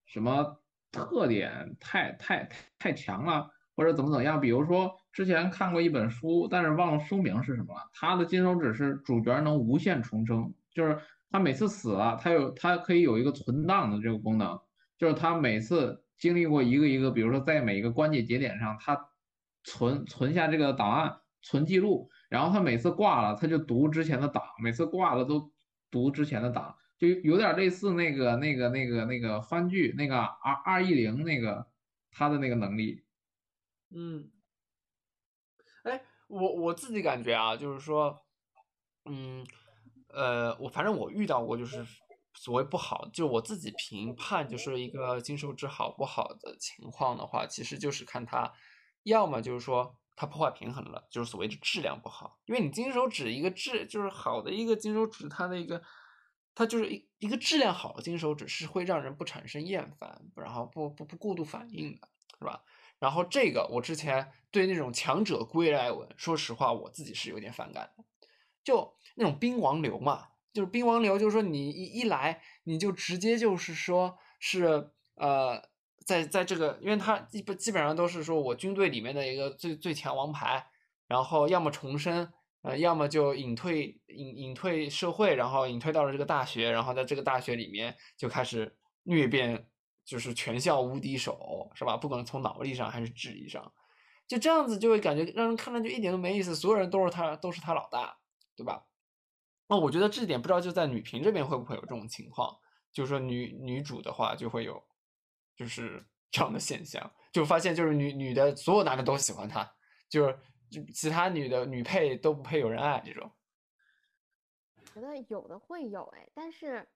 [0.07, 0.59] 什么
[0.91, 2.49] 特点太太
[2.79, 4.41] 太强了，或者怎么怎么样？
[4.41, 7.89] 比如说之前看过一本书，但是忘了书名是什么了。
[7.95, 10.99] 他的金手指是主角能无限重生，就是
[11.31, 14.61] 他每次死了，他有他可以有一个存档的这个功能，
[14.99, 19.09] 就是他每次经历过一个一个，比如说在每一个关键节点上，他
[19.63, 25.53] 存存下这个档案，存记录，然后他每次挂了，他就读之前的档，每次挂了都
[25.91, 26.75] 读之前的档。
[26.97, 31.67] 就有点类似那个、那个、那个、那个番剧那个 R 二一零那个
[32.13, 33.03] 他的那个能力，
[33.95, 34.31] 嗯，
[36.35, 38.21] 我我自己感觉啊，就是说，
[39.05, 39.47] 嗯，
[40.09, 41.87] 呃，我反正我遇到过，就是
[42.35, 48.53] 所谓不好，就我自己评判，就是一个金手指好不好的情况的话，其实就是看它，
[49.05, 55.83] 要么就是说它破坏平衡了，就是所谓的质量不好，因为你金手指一个质就是好的一个金手指，它的一个。
[56.57, 62.63] 它就是一一个质量好的金手指是会让人不产生厌烦，然后不不不过度反应的，是吧？
[63.05, 68.05] 然后这个我之前对那种强者归来文，说实话我自己是有点反感的，
[68.65, 75.63] 就那种兵王流嘛，就是兵王流，就是说你一一来你就直接就是说是呃
[76.07, 80.67] 在在这个，因为它基本基本上都是说我军队里面的一个最最强王牌，
[81.07, 82.33] 然后要么重生。
[82.67, 89.67] 呃，要么就隐退隐隐退社会，然后隐退到了这个大学，然后在这个大学里面就开始虐遍，
[90.05, 91.97] 就是全校无敌手，是吧？
[91.97, 93.73] 不管从脑力上还是智力上，
[94.27, 98.19] 就这样子就会感觉让人看了就一点都没意思，所有人都是他都是他老大，
[98.57, 98.87] 对吧？
[99.69, 102.59] 那我觉得这点不知道就在女频这边会不会有这种情况，
[102.93, 104.83] 就是说女女主的话就会有，
[105.57, 109.75] 就是这样的现象，就发现就是女女的所有男的都喜欢她，
[110.09, 110.39] 就是。
[110.93, 113.31] 其他女的女配都不配有人爱这种，
[114.93, 116.89] 觉得有的会有哎，但是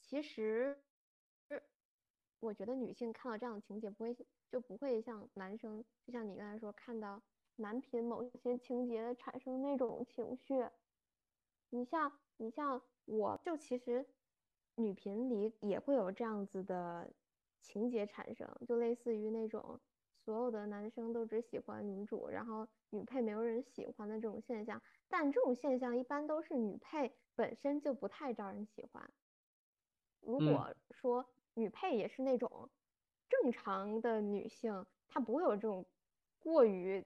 [0.00, 0.80] 其实，
[2.40, 4.16] 我觉得女性看到这样的情节不会
[4.48, 7.22] 就不会像男生，就像你刚才说看到
[7.56, 10.64] 男频某些情节产生那种情绪。
[11.70, 14.06] 你像你像我就其实
[14.76, 17.10] 女频里也会有这样子的
[17.60, 19.80] 情节产生，就类似于那种。
[20.20, 29.10] 所有的男生都只喜欢女主，然后女配没有人喜欢的这种现象，但这种现象一般都是女配本身就不太招人喜欢。
[30.20, 31.24] 如果说
[31.58, 32.70] 女配也是那种
[33.28, 35.84] 正常的女性，她不会有这种
[36.38, 37.04] 过于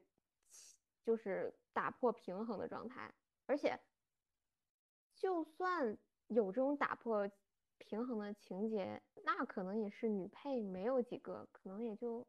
[1.02, 3.12] 就是打破平衡的状态，
[3.46, 3.80] 而且
[5.14, 5.96] 就算
[6.28, 7.30] 有这种打破
[7.78, 12.26] 平衡的情节，那可能也是女配没有几个，可能也就。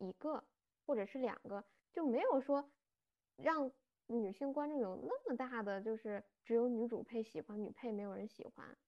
[0.00, 0.44] 一个
[0.86, 2.70] 或者是两个，就没有说
[3.34, 3.68] 让
[4.06, 8.78] 女性观众有那么大的，就是只有女主配喜欢，女配没有人喜欢。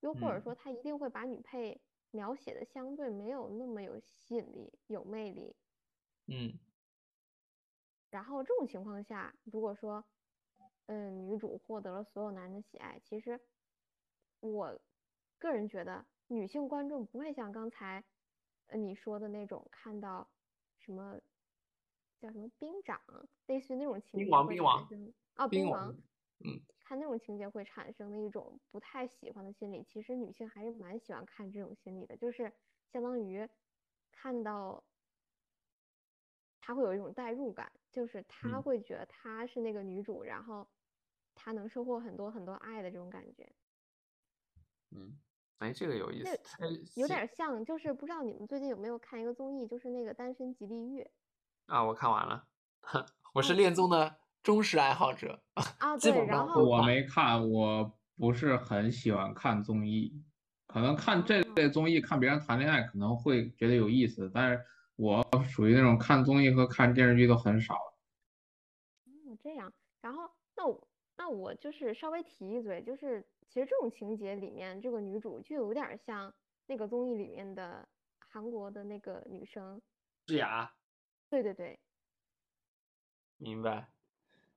[0.00, 1.80] 又或者说，他一定会把女配
[2.10, 5.56] 描写的相对没有那么有吸引力、有魅力。
[6.26, 6.58] 嗯。
[8.10, 10.04] 然后这种情况下，如果说，
[10.86, 13.40] 嗯，女主获得了所有男人的喜爱，其实
[14.40, 14.80] 我
[15.38, 18.04] 个人觉得，女性观众不会像刚才。
[18.70, 20.28] 呃，你说的那种看到
[20.76, 21.18] 什么
[22.20, 23.00] 叫什么兵长，
[23.46, 24.86] 类似于那种情兵王兵王
[25.36, 25.90] 哦，兵王，
[26.44, 32.50] 嗯，看那种情节会产生的一种不太喜欢的心理，其实女性还是蛮喜欢看这种心理的，就是
[32.90, 33.46] 相当于
[34.10, 34.82] 看到
[36.62, 38.62] 她会有一种代入感，就是她嗯。
[38.62, 40.66] 会觉得她是那个女主，然后
[41.34, 43.46] 她能收获很多很多爱的这种感觉。
[44.92, 45.18] 嗯，
[45.58, 51.02] 哎，这个有意思，哎，有点像，就是不知道你们最近有没有看一个综艺，就是那个《单身即地狱》
[51.66, 52.48] 啊，我看完了，
[53.34, 55.38] 我是哦恋综的忠实爱好者，
[55.78, 56.82] 啊，基对，本然后我。
[56.82, 60.10] 没看，我不是很喜欢看综艺，
[60.66, 64.64] 可能看这哦类综艺，看别人谈恋爱可能会觉得有意思，但是
[64.96, 67.74] 我属于那种看综艺和看电视剧都很少。
[69.04, 76.34] 哦，这样，然后那我那我就是稍微提一嘴，就是其实这种情节里面，这个女主就有点像
[76.64, 77.86] 那个综艺里面的
[78.30, 79.82] 韩国的那个女生，
[80.24, 80.72] 智雅，
[81.28, 81.78] 对对对，
[83.36, 83.90] 明白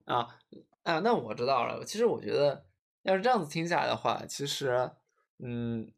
[0.04, 0.38] 啊
[0.82, 1.84] 啊，那我知道了。
[1.84, 2.66] 其实我觉得，
[3.02, 4.90] 要是这样子听下来的话，其实，
[5.38, 5.92] 嗯，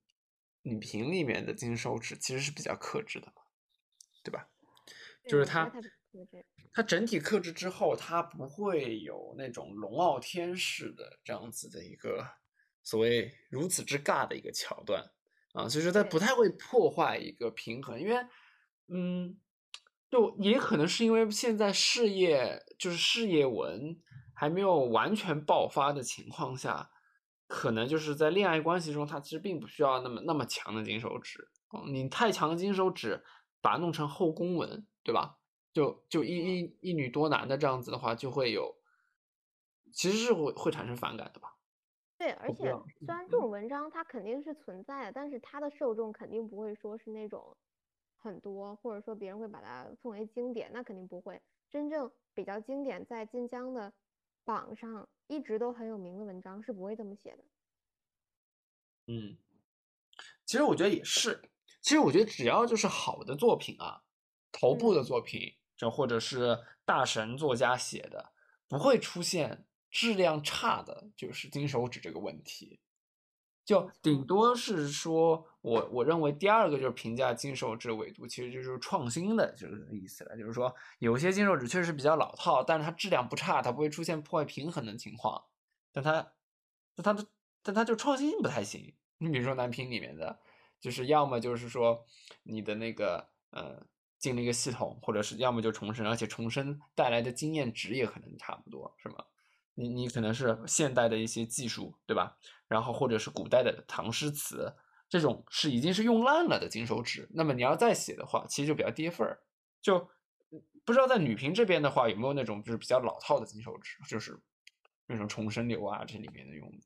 [0.63, 3.43] 你瓶里面的金手指其实是比较克制的嘛，
[4.23, 4.49] 对吧？
[5.29, 5.73] 就是它
[6.73, 12.27] 它整体克制之后，它不会有那种龙傲天式的这样子的一个
[12.83, 15.03] 所谓如此之尬的一个桥段
[15.55, 18.17] 啊，所以说它不太会破坏一个平衡，因为
[18.89, 19.39] 嗯，
[20.15, 24.01] 就也可能是因为现在事业就是事业文
[24.33, 26.89] 还没有完全爆发的情况下，
[27.49, 31.49] 可能就是在恋爱关系中，他其实并不需要那么那么强的金手指。
[31.73, 33.25] 嗯，你太强的金手指，
[33.61, 35.37] 把它弄成后宫文，对吧？
[35.73, 38.73] 就就一一一女多男的这样子的话，就会有，
[39.93, 41.57] 其实是会会产生反感的吧？
[42.17, 47.57] 对，而且虽然这种文章它肯定是存在的，但是它的受众肯定不会说是那种
[48.25, 51.39] 很多，或者说别人会把它奉为经典，那肯定不会。
[51.71, 53.93] 真正比较经典，在晋江的
[54.45, 57.45] 榜上一直都很有名的文章是不会这么写的。
[59.09, 59.37] 嗯，
[60.47, 61.51] 其实我觉得也是。
[61.83, 64.03] 其实我觉得只要就是好的作品啊，
[64.51, 68.33] 头部的嗯作品，就或者是大神作家写的，
[68.67, 72.81] 不会出现质量差的，就是金手指这个问题。
[73.65, 80.37] 就顶多是说，我我认为第二个就是评价金手指维度，其实就是创新的这个意思了。
[80.37, 85.43] 就是说，有些金手指确实比较老套，但是它质量不差，它不会出现破坏平衡的情况。
[85.93, 86.33] 但它，
[86.95, 87.27] 但它的，
[87.63, 88.95] 但它就创新性不太行。
[89.17, 90.39] 你比如说男频里面的，
[90.79, 92.05] 就是要么就是说
[92.43, 93.87] 你的那个呃
[94.19, 99.25] 进了一个系统，或者是要么就重生，而且重生带来的经验值也可能差不多，是吗？
[99.75, 102.39] 你你可能是现代的一些技术，对吧？
[102.69, 104.73] 然后或者是古代的唐诗词，
[105.09, 109.43] 这种是已经是用烂了的金手指，那么你要再写的话，其实就比较跌份儿。
[109.83, 110.09] 就
[110.85, 114.41] 不知道在女频这边的话，有没有那种就是比较老套的金手指，就是
[115.07, 116.79] 那种重生流啊这里面的用的。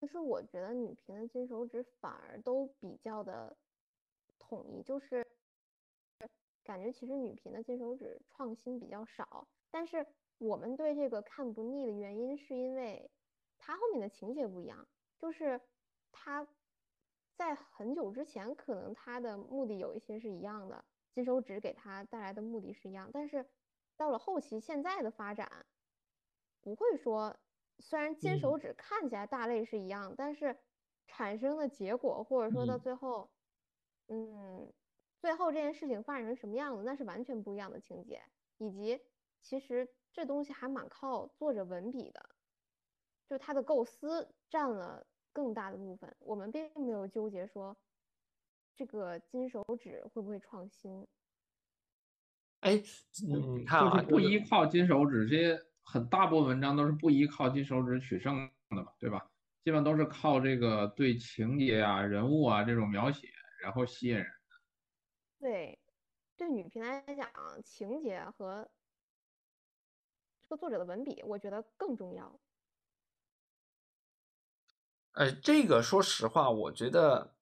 [0.00, 3.56] 其实我觉得女频的金手指反而都比较的
[4.38, 5.26] 统一，就是
[6.64, 10.06] 感觉其实女频的金手指创新比较少，但是
[10.38, 13.10] 我们对这个看不腻的原因是因为
[13.58, 15.60] 它后面的情节不一样，就是
[16.12, 16.46] 它
[17.34, 23.50] 在很久之前可能它的目的有一些是一样的，金手指给它带来的目的是一样，但是
[23.96, 25.66] 到了后期现在的发展，
[26.60, 27.38] 不会说
[27.78, 30.58] 虽然金手指看起来大类是一样，但是
[31.06, 32.78] 产生的结果或者说到嗯。
[32.78, 33.30] 最后，
[34.08, 34.72] 嗯，
[35.18, 38.22] 最后这件事情发展成什么样子，那是完全不一样的情节，
[38.58, 39.00] 以及
[39.40, 42.30] 其实这东西还蛮靠作者文笔的，
[43.28, 47.76] 就他的构思占了更大的部分，我们并没有纠结说
[48.74, 51.06] 这个金手指会不会创新。
[52.60, 52.82] 哎，
[53.26, 59.30] 你你看啊，就是不依靠金手指，这些很大部分文章都是不依靠金手指取胜的嘛，对吧？
[59.64, 63.28] 基本都是靠这个对情节啊、人物啊这种描写，
[63.60, 64.26] 然后吸引人。
[65.38, 65.78] 对，
[66.38, 67.28] 对女频来讲，
[67.62, 68.66] 情节和
[70.48, 72.40] 这个作者的文笔，我觉得更重要。
[75.12, 77.34] 呃，这个说实话，我觉得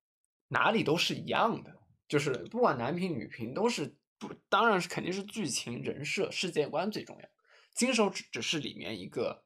[0.48, 1.76] 哪里都是一样的，
[2.08, 7.28] 就是不管男频女频都是不，当然是肯定是剧情、人设、世界观最重要。
[7.74, 9.44] 金手指只是里面一个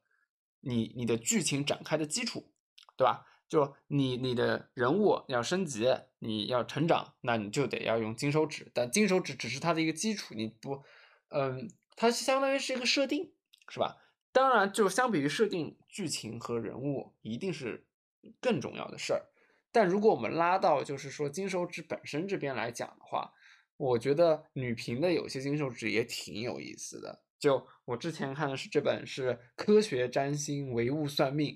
[0.61, 2.53] 你你的剧情展开的基础，
[2.95, 3.25] 对吧？
[3.49, 5.87] 就你你的人物要升级，
[6.19, 10.83] 你要成长，那你就得要用金手指，但金手指只是它的一个基础，你不，
[11.29, 13.33] 嗯，它相当于是一个设定，
[13.69, 13.97] 是吧？
[14.31, 17.85] 当然，就相比于设定，剧情和人物一定是
[18.39, 19.25] 更重要的事儿。
[19.71, 23.31] 但如果我们拉到就是说金手指本身这边来讲的话，
[23.77, 27.23] 我觉得女频的有些金手指也挺有意思的。
[27.39, 31.55] 就我之前看的是这本是《科学占星唯物算命》，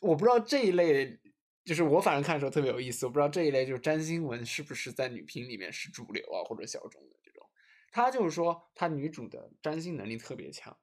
[0.00, 1.18] 我不知道这一类，
[1.64, 7.46] 就是我反正看的时候特别有意思，我不知道这一类就是占星文是不是在女频里面是主流啊或者小众的这种。
[7.90, 10.74] 他就是说，他女主的占星能力特别强，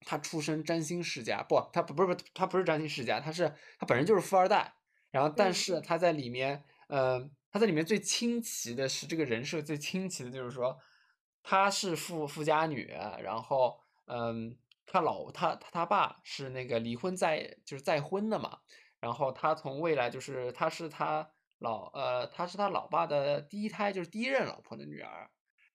[0.00, 4.74] 她出身占星世家，不，他不不是不是她不是占星世家，他是他本人就是富二代，
[5.10, 5.54] 然后但嗯。
[5.54, 10.78] 是他在里面，呃，他在里面最清奇的是这个人设最清奇的就是说，
[11.42, 12.86] 她是富富家女，
[13.22, 18.58] 然后嗯，她老她她她爸是那个离婚再就是再婚的嘛，
[19.00, 25.30] 然后她从未来就是她是她老呃她是她老爸的第一胎就是第一任老婆的女儿。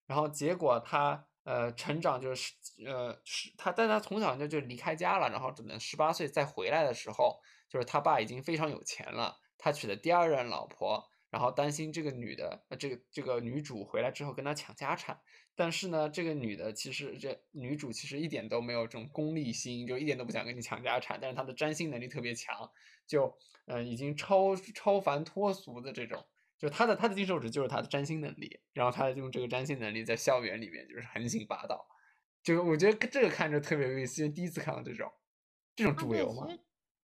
[0.07, 2.53] 然后结果他呃成长就是
[2.85, 7.39] 呃是他，但他从小就就离开家了，然后只能十八岁再回来的时候，
[7.69, 15.19] 就是他爸已经非常有钱了，他娶的第二任老婆，然后担心这个女的呃这个这个女主回来之后跟他抢家产，
[15.55, 22.69] 但是呢这个女的其实这女主其实一点都没有这种功利心，就一点都不想跟你抢家产，但是她的占星能力特别强，
[23.07, 23.35] 就
[23.65, 26.25] 呃已经超超凡脱俗的这种。
[26.61, 31.87] 就他的他的金手指就是他的占星能力，然后他用这个占星能力在校园里面就是横行霸道，
[32.43, 35.11] 就我觉得这个看着特别有意思，因为第一次看到这种
[35.75, 36.45] 这种主流嘛。
[36.45, 36.59] 其实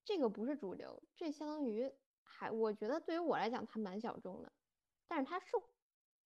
[0.06, 1.92] 这个不是主流，这相当于
[2.22, 4.54] 还，我觉得对于我来讲，它蛮小众的，
[5.08, 5.64] 但是它受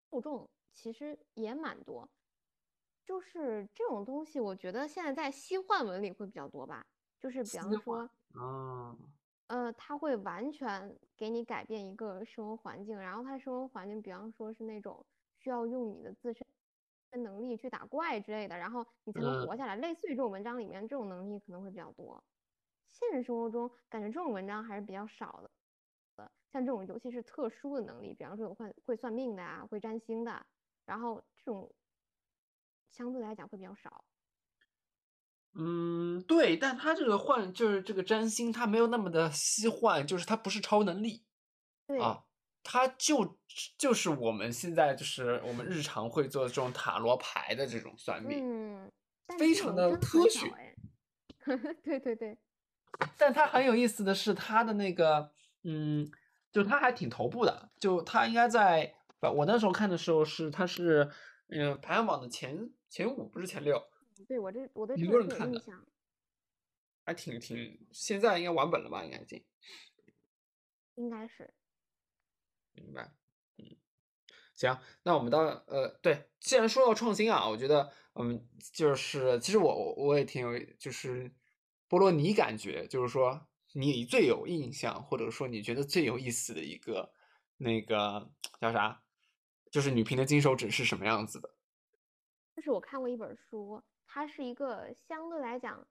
[0.10, 2.12] 受众其实也蛮多。
[3.04, 6.86] 就是这种东西，我觉得现在在西幻文里会比较多吧，
[7.20, 8.96] 就是比方说，啊，
[9.52, 16.48] 呃，他会完全给你改变一个生活环境，然后他生活环境，比方说是那种需要用你的自身
[17.22, 19.76] 能力去打怪之类的，然后你才能嗯活下来。
[19.76, 22.24] 类似于这种文章里面，这种能力可能会比较多。
[22.92, 25.52] 现实生活中，感觉这种文章还是比较少的。
[26.48, 30.46] 像这种尤其是特殊的能力，比方说有会会算命的啊，会占星的，
[30.86, 31.74] 然后这种
[32.92, 34.06] 相对来讲会比较少。
[35.54, 41.26] 嗯，对，但他这个幻就是这个占星，它没有那么的西幻，就是它不是超能力
[41.86, 42.24] 对，啊，
[42.64, 43.38] 它就
[43.78, 48.92] 就是我们现在就是我们日常会做的这种塔罗牌的这种算命，嗯，
[49.28, 50.50] 但非常的科学。
[51.84, 52.38] 对对对，
[53.18, 55.32] 但它很有意思的是，它的那个，
[55.64, 56.10] 嗯，
[56.52, 61.10] 就它还挺头部的，就它应该在，我那时候看的时候是它是，
[61.50, 63.82] 嗯，排行榜的前前五，不是前六，
[64.26, 65.88] 对我这我对挺这个多人看的是有印象，
[67.06, 69.04] 还挺挺，现在应该完本了吧？
[69.04, 69.44] 应该已经
[70.96, 71.54] 应该是。
[72.74, 73.14] 明白，
[73.58, 73.76] 嗯，
[74.54, 81.34] 行，那我们到呃，对，既然说到创新啊，我觉得嗯就是，其实我我我也挺有，就是
[81.88, 87.12] 波罗，你感觉就是说你最有印象，或者说你觉得最有意思的一个
[87.58, 89.04] 那个叫啥，
[89.70, 91.54] 就是女频的金手指是什么样子的？
[92.56, 93.82] 就是我看过一本书，
[94.14, 95.88] 它是一个相对来讲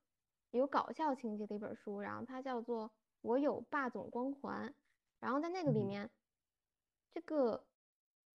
[0.50, 2.88] 有搞笑情节的一本书，然后它叫做
[3.22, 4.68] 《我有霸总光环》，
[5.20, 5.86] 然后在那个里嗯。
[5.86, 6.10] 面，
[7.14, 7.66] 这个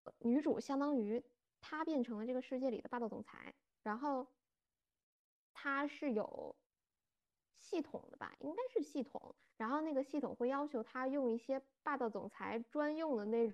[0.05, 1.23] 呃女主相当于
[1.61, 4.25] 她变成了这个世界里的霸道总裁，然后
[5.53, 6.55] 她是有
[7.59, 13.53] 系统的吧，应该是系统，然后那个系统会要求她用一些霸道总裁专用的那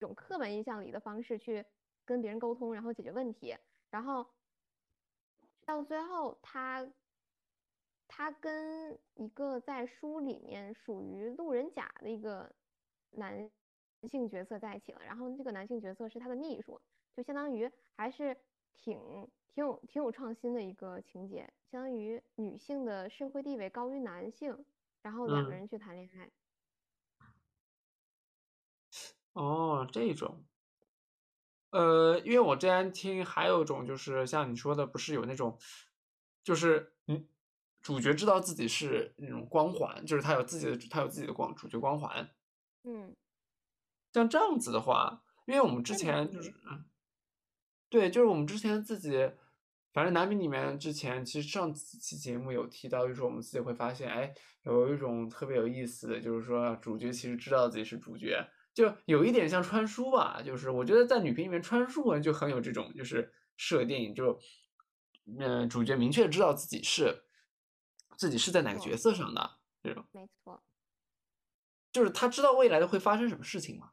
[0.00, 1.64] 种刻板印象里的方式去
[2.04, 3.56] 跟别人沟通，然后解决问题。
[3.90, 4.26] 然后
[5.64, 6.86] 到最后，他
[8.08, 12.52] 他跟一个在书里面属于路人甲的一个
[13.10, 13.50] 男
[14.02, 16.80] 性角色在一起了，然后这个男性角色是他的秘书，
[17.16, 18.36] 就相当于还是
[18.74, 18.98] 挺
[19.48, 24.64] 挺有挺有创新的一个情节，相当于女性的社会地位高于男性，
[25.02, 26.30] 然后两个嗯人去谈恋爱。
[29.32, 30.44] 哦，这种，
[31.72, 35.58] 呃，因为我之前听还有一种就是像你说的，不是有那种，
[36.44, 37.26] 就是嗯，
[37.80, 42.30] 主角知道自己是那种光环，就是他有自己的他有自己的光主角光环。
[42.84, 43.16] 嗯，
[44.12, 46.84] 像这样子的话，因为我们之前就是嗯，
[47.88, 49.32] 对，就是我们之前自己，
[49.94, 64.38] 反正男频里面之前其实上几期节目有提到，就是我们自己会发现，哎，有一种特别有意思的，就是说主角其实知道自己是主角，就有一点像穿书吧，就是我觉得在女频里面穿书文就很有这种就是设定，就
[65.38, 67.24] 嗯、主角明确知道自己是
[68.16, 70.62] 自己是在哪个角色上的这种，没错。
[71.92, 73.92] 就是他知道未来的会发生什么事情吗。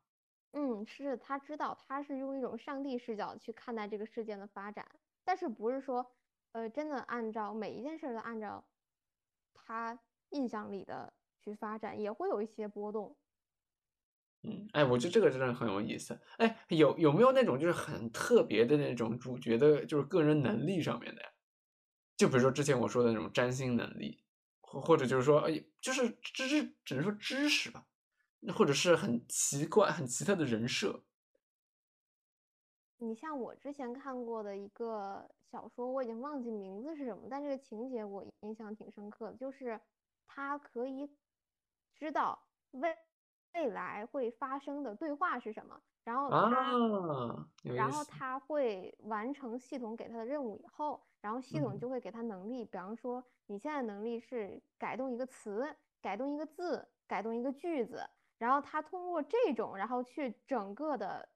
[0.54, 4.88] 嗯，是他知道，他是用一种上帝视角去看待这个事件的发展，
[5.24, 6.10] 但是不是说，
[6.54, 8.66] 呃，真的按照每一件事儿都按照
[9.54, 10.00] 他
[10.30, 13.16] 印象里的去发展，也会有一些波动。
[14.44, 16.20] 嗯，哎，我觉得这个真的很有意思。
[16.38, 21.30] 哎，有有没有那种就是很特别的那种主角的，就是个人能力上面的呀？
[22.16, 24.24] 就比如说之前我说的那种占星能力，
[24.62, 27.86] 或或者就是说，哎，就是知知只能说知识吧，
[28.54, 31.04] 或者是很奇怪、很奇特的人设。
[32.98, 39.80] 你像我之前看过的一个小说，我已经忘记名字是什么，但这个情节我印象挺深刻的，就是
[40.28, 41.10] 他可以
[41.96, 42.94] 知道未
[43.54, 48.04] 未来会发生的对话是什么，然后他，啊，然后。
[48.04, 61.28] 他会完成系统给他的任务以后，然后系统嗯就会给他能力，比方说你现在能力是改动一个词、改动一个字、改动一个句子，然后他通过这种，然后去整个的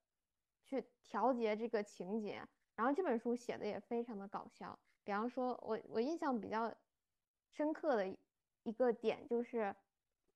[0.63, 2.41] 去调节这个情节，
[2.75, 4.77] 然后这本书写的也非常的搞笑。
[5.03, 6.73] 比方说，我我印象比较
[7.51, 8.17] 深刻的一
[8.63, 9.75] 一个点就是，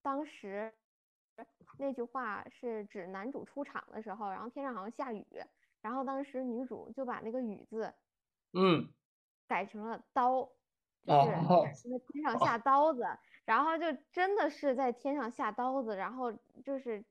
[0.02, 0.74] 当时
[1.78, 5.26] 那句话是指男主出场的时候，然后天上好像下雨，
[5.82, 7.94] 然后当时女主就把那个雨字
[8.54, 8.94] 嗯，
[9.48, 10.50] 改成了刀，
[11.84, 13.04] 就是天上下刀子，
[13.46, 16.32] 然后就真的是在天上下刀子，然后
[16.64, 17.06] 就是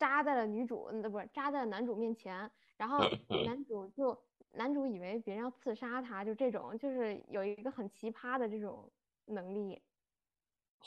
[0.00, 2.98] 扎在了女主，呃，不是扎在了男主面前，然后
[3.44, 8.92] 男主就男主以为别人要刺杀他，就这种就是有一个很奇葩的这种
[9.26, 9.82] 能力。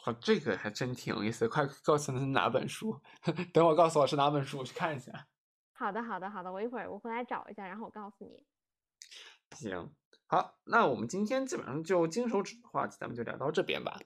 [0.03, 1.47] 好，这个还真挺有意思。
[1.47, 3.01] 快告诉我是哪本书？
[3.53, 5.27] 等会儿告诉我是哪本书，我去看一下。
[5.73, 8.45] 好的，好的，好的，我一会儿我回来找一下，然后我告诉你。
[9.51, 9.91] 行，
[10.27, 13.97] 好，那我们今天基本上就金手指的话题，咱们就聊到这边吧。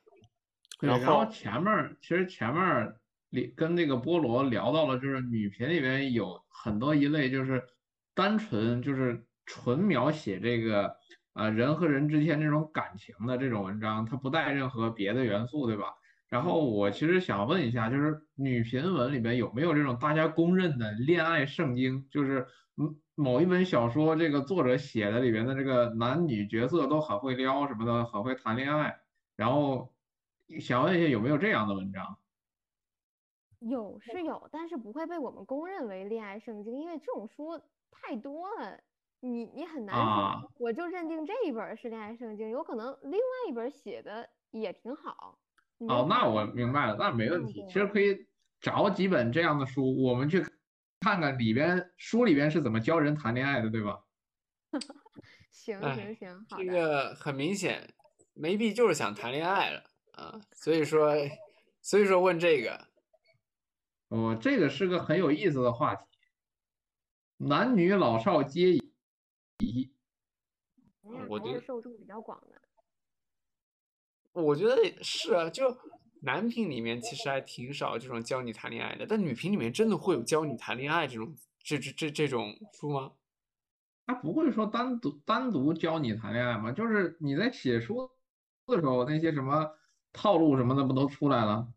[0.80, 7.64] 对，然然后后前面儿其实前面儿里跟那个菠萝聊到了，就是女频里面有很多一类就是
[8.14, 10.98] 单纯就是纯描写这个
[11.34, 15.95] 呃人和人之间这种感情的这种文章，它不带任何别的元素，对吧？
[16.27, 22.07] 然后我其实想问一下，就是女频文里边有没有这种大家公认的恋爱圣经？
[22.09, 28.99] 就是嗯某一本小说这个作者写的里边的这个男女角色都很会撩什么的，很会谈恋爱。
[29.36, 29.93] 然后
[30.59, 32.17] 想问一下有没有这样的文章？
[33.59, 37.61] 有是有，但是不会被我们公认为恋爱圣经，因为这种书
[37.91, 38.79] 太多了，
[39.22, 43.19] 你你很难说，啊我就认定这一本是恋爱圣经，有可能另外
[43.49, 45.38] 一本写的也挺好。
[45.88, 47.65] 哦，那我明白了，那没问嗯题。
[47.67, 48.28] 其实可以
[48.59, 50.45] 找几本这样的书，我们去
[50.99, 54.03] 看看里边书里边是怎么教人谈恋爱的，对吧？
[55.51, 56.65] 行哎行行，好这。
[56.65, 57.93] 个很明显，
[58.34, 61.13] 梅碧就是想谈恋爱了啊，所以说，
[61.82, 62.88] 所以说问这个，
[64.09, 66.05] 哦，这个是个很有意思的话题，
[67.38, 68.78] 男女老少皆
[69.62, 69.93] 宜。
[71.03, 72.62] 咱俩我觉得受众比较广的。
[74.34, 75.78] 我觉得是啊，就
[76.22, 83.12] 男频里面其实还挺少这种教你谈恋爱的，但女频里面真的会有教你谈恋爱这种这这这这种书吗？
[84.05, 86.72] 他不会说单独单独教你谈恋爱吗？
[86.72, 88.09] 就是你在写书
[88.68, 89.70] 的时候，那些什么
[90.14, 91.68] 套路什么的不都出来了？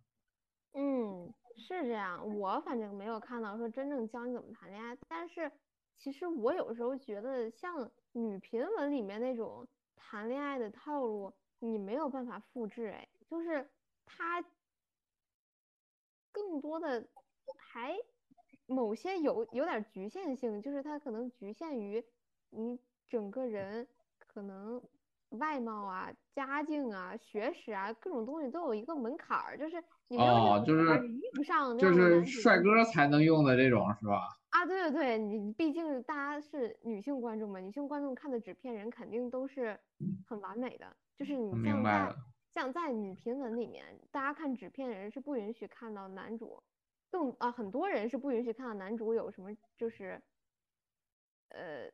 [0.73, 5.51] 嗯，是这样，我反正没有看到说真正教你怎么谈恋爱，但是
[5.97, 9.67] 其实我有时候觉得像女频文里面那种
[9.97, 13.71] 谈恋爱的套路，你没有办法复制，哎，就是
[14.05, 14.45] 它
[16.31, 17.09] 更多的
[17.57, 17.97] 还
[18.67, 22.05] 某些有有点局限性，就是它可能局限于
[22.51, 23.89] 你整个人
[24.19, 24.83] 可能
[25.35, 31.01] 外貌啊、家境啊、学识啊各种东西都有一个门槛儿，就是你没有哦，就是
[31.35, 34.29] 不上就是帅哥才能用的这种是吧？
[34.51, 39.79] 啊，对对对，你毕竟大家是女性观众嘛，女性观众看的纸片人肯定都是
[40.27, 42.15] 很完美的，就是你像在。
[42.55, 46.63] 像在女频文里面，大家看纸片人是不允许看到男主，
[47.11, 50.23] 更啊很多人是不允许看到男主有什么就是，
[51.49, 51.91] 呃，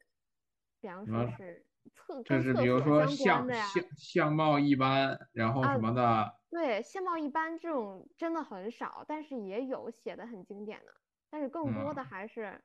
[0.82, 10.92] 比方说是厕就是比如说所相相，相相貌一般，然后啊什么的，对，相貌一般这种真的很少，但是也有写的很经典的，
[11.30, 12.60] 但是更多的嗯还是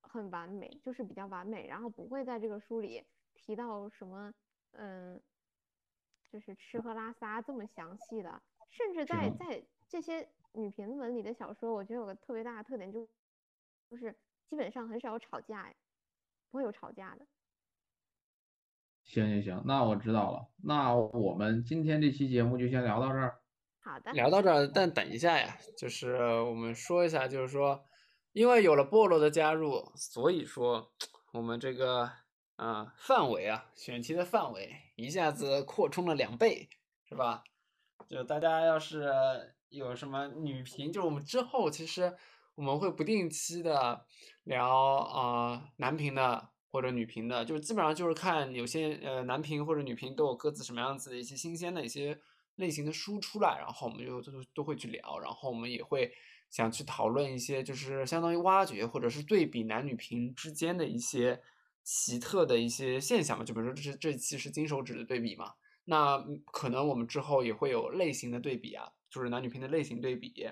[0.00, 3.04] 很完美，就是比较完美，然后不会在这个书里
[3.34, 4.32] 提到什么，
[4.72, 5.20] 嗯，
[6.30, 13.08] 就是吃喝拉撒这么详细的，甚至在在这些女频文里的小说，我觉得有个特别大的特点就
[13.90, 14.14] 就是
[14.46, 15.74] 基本上很少有吵架，哎，
[16.50, 17.26] 不会有吵架的。
[19.04, 20.48] 行行行，那我知道了。
[20.62, 23.40] 那我们今天这期节目就先聊到这儿。
[23.84, 27.84] 好的，聊到这儿，但等一下呀，就是我们说一下，就是说，
[28.32, 30.92] 因为有了菠萝的加入，所以说
[31.32, 32.02] 我们这个
[32.56, 36.68] 啊、呃范围啊，选题的范围一下子扩充了两倍，
[37.08, 37.42] 是吧？
[38.08, 39.12] 就大家要是
[39.68, 42.16] 有什么女频，就是我们之后其实
[42.54, 44.06] 我们会不定期的
[44.44, 52.18] 聊啊、呃男频的或者女频的，就是基本上就是看有些呃男频或者女频都有各自什么样子的一些新鲜的一些
[52.56, 56.10] 类型的书出来，然后我们就都都会去聊，然后我们也会
[56.48, 61.42] 想去讨论一些就是相当于挖掘或者是对比男女频之间的一些
[61.82, 65.52] 奇特的一些现象嘛，就比如说这是这期是金手指的对比嘛，
[65.84, 70.48] 那可能我们之后也会有类型的对比啊，就是男女频的类型对比，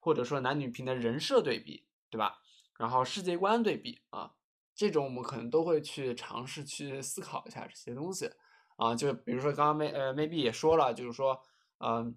[0.00, 2.38] 或者说男女频的人设对比，对吧？
[2.78, 4.32] 然后世界观对比啊。
[4.78, 8.30] 这种我们可能都会去尝试去思考一下这些东西，
[8.76, 11.42] 啊，就比如说刚刚 may 呃 maybe 也说了，就是说，
[11.78, 12.16] 嗯，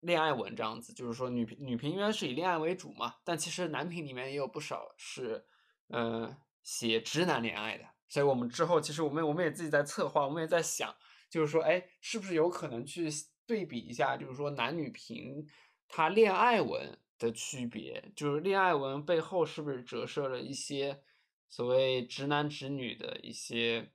[0.00, 5.44] 恋爱文这样子，就是说女女频因为是以恋爱为主嘛，但其实男频里面也有不少是，
[5.88, 10.90] 嗯，写直男恋爱的，所以我们之后其实我们我们也自己在策划，我们也在想，
[11.28, 13.10] 就是说，哎，是不是有可能去
[13.46, 15.46] 对比一下，就是说男女频
[15.88, 21.02] 它恋爱文的区别，就是恋爱文背后是不是折射了一些。
[21.50, 23.90] 所谓直男直女的一些，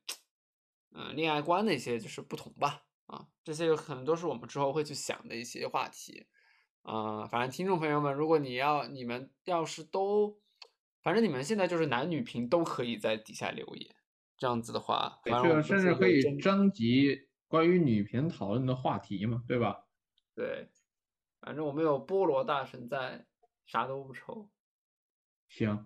[0.91, 6.27] 嗯，恋爱观的一些就是不同吧，啊，这些有可能都是我们之后会去想的一些话题，
[6.81, 10.37] 啊，反正听众朋友们，如果你要你们要是都，
[11.01, 13.95] 反正你们现在就是男女频都可以在底下留言，
[14.37, 19.85] 这样子的话，这个甚至可以征集关于女频讨论的话题嘛，对吧？
[20.35, 20.69] 对，
[21.39, 23.25] 反正我们有菠萝大神在，
[23.65, 24.49] 啥都不愁。
[25.47, 25.85] 行。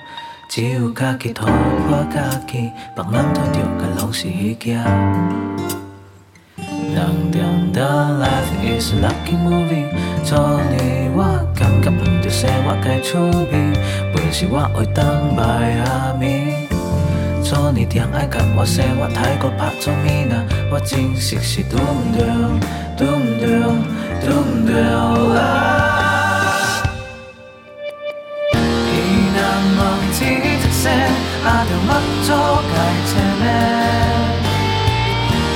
[0.53, 4.83] 只有家己拖破家己，别人拖着个拢是虚假。
[6.57, 7.81] 人中的
[8.19, 9.85] life is lucky movie，
[10.25, 11.23] 做你我
[11.55, 13.17] 感觉碰着生活该出
[13.49, 13.71] 名，
[14.11, 15.41] 不是我会当摆
[15.85, 16.67] 阿面。
[17.41, 22.27] 做你点爱看我生活太过拍做面啊，我真实是对唔对，
[22.97, 23.47] 对唔对，
[24.19, 24.81] 对唔对
[25.39, 25.90] 啊？
[30.89, 31.91] 阿条乜
[32.25, 32.29] 咗
[32.71, 32.73] 界
[33.05, 33.11] 斜
[33.41, 33.45] 咩？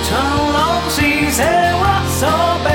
[0.03, 0.09] 长
[0.53, 0.57] 浪
[0.89, 0.95] 是
[1.31, 1.37] 写
[1.81, 1.83] 我
[2.19, 2.21] 手
[2.63, 2.67] 臂，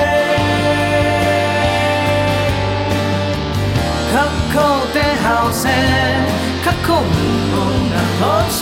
[4.11, 4.13] 刻
[4.51, 4.55] 苦
[4.93, 5.63] 的后生，
[6.63, 7.55] 刻苦唔
[7.89, 8.59] 能可说。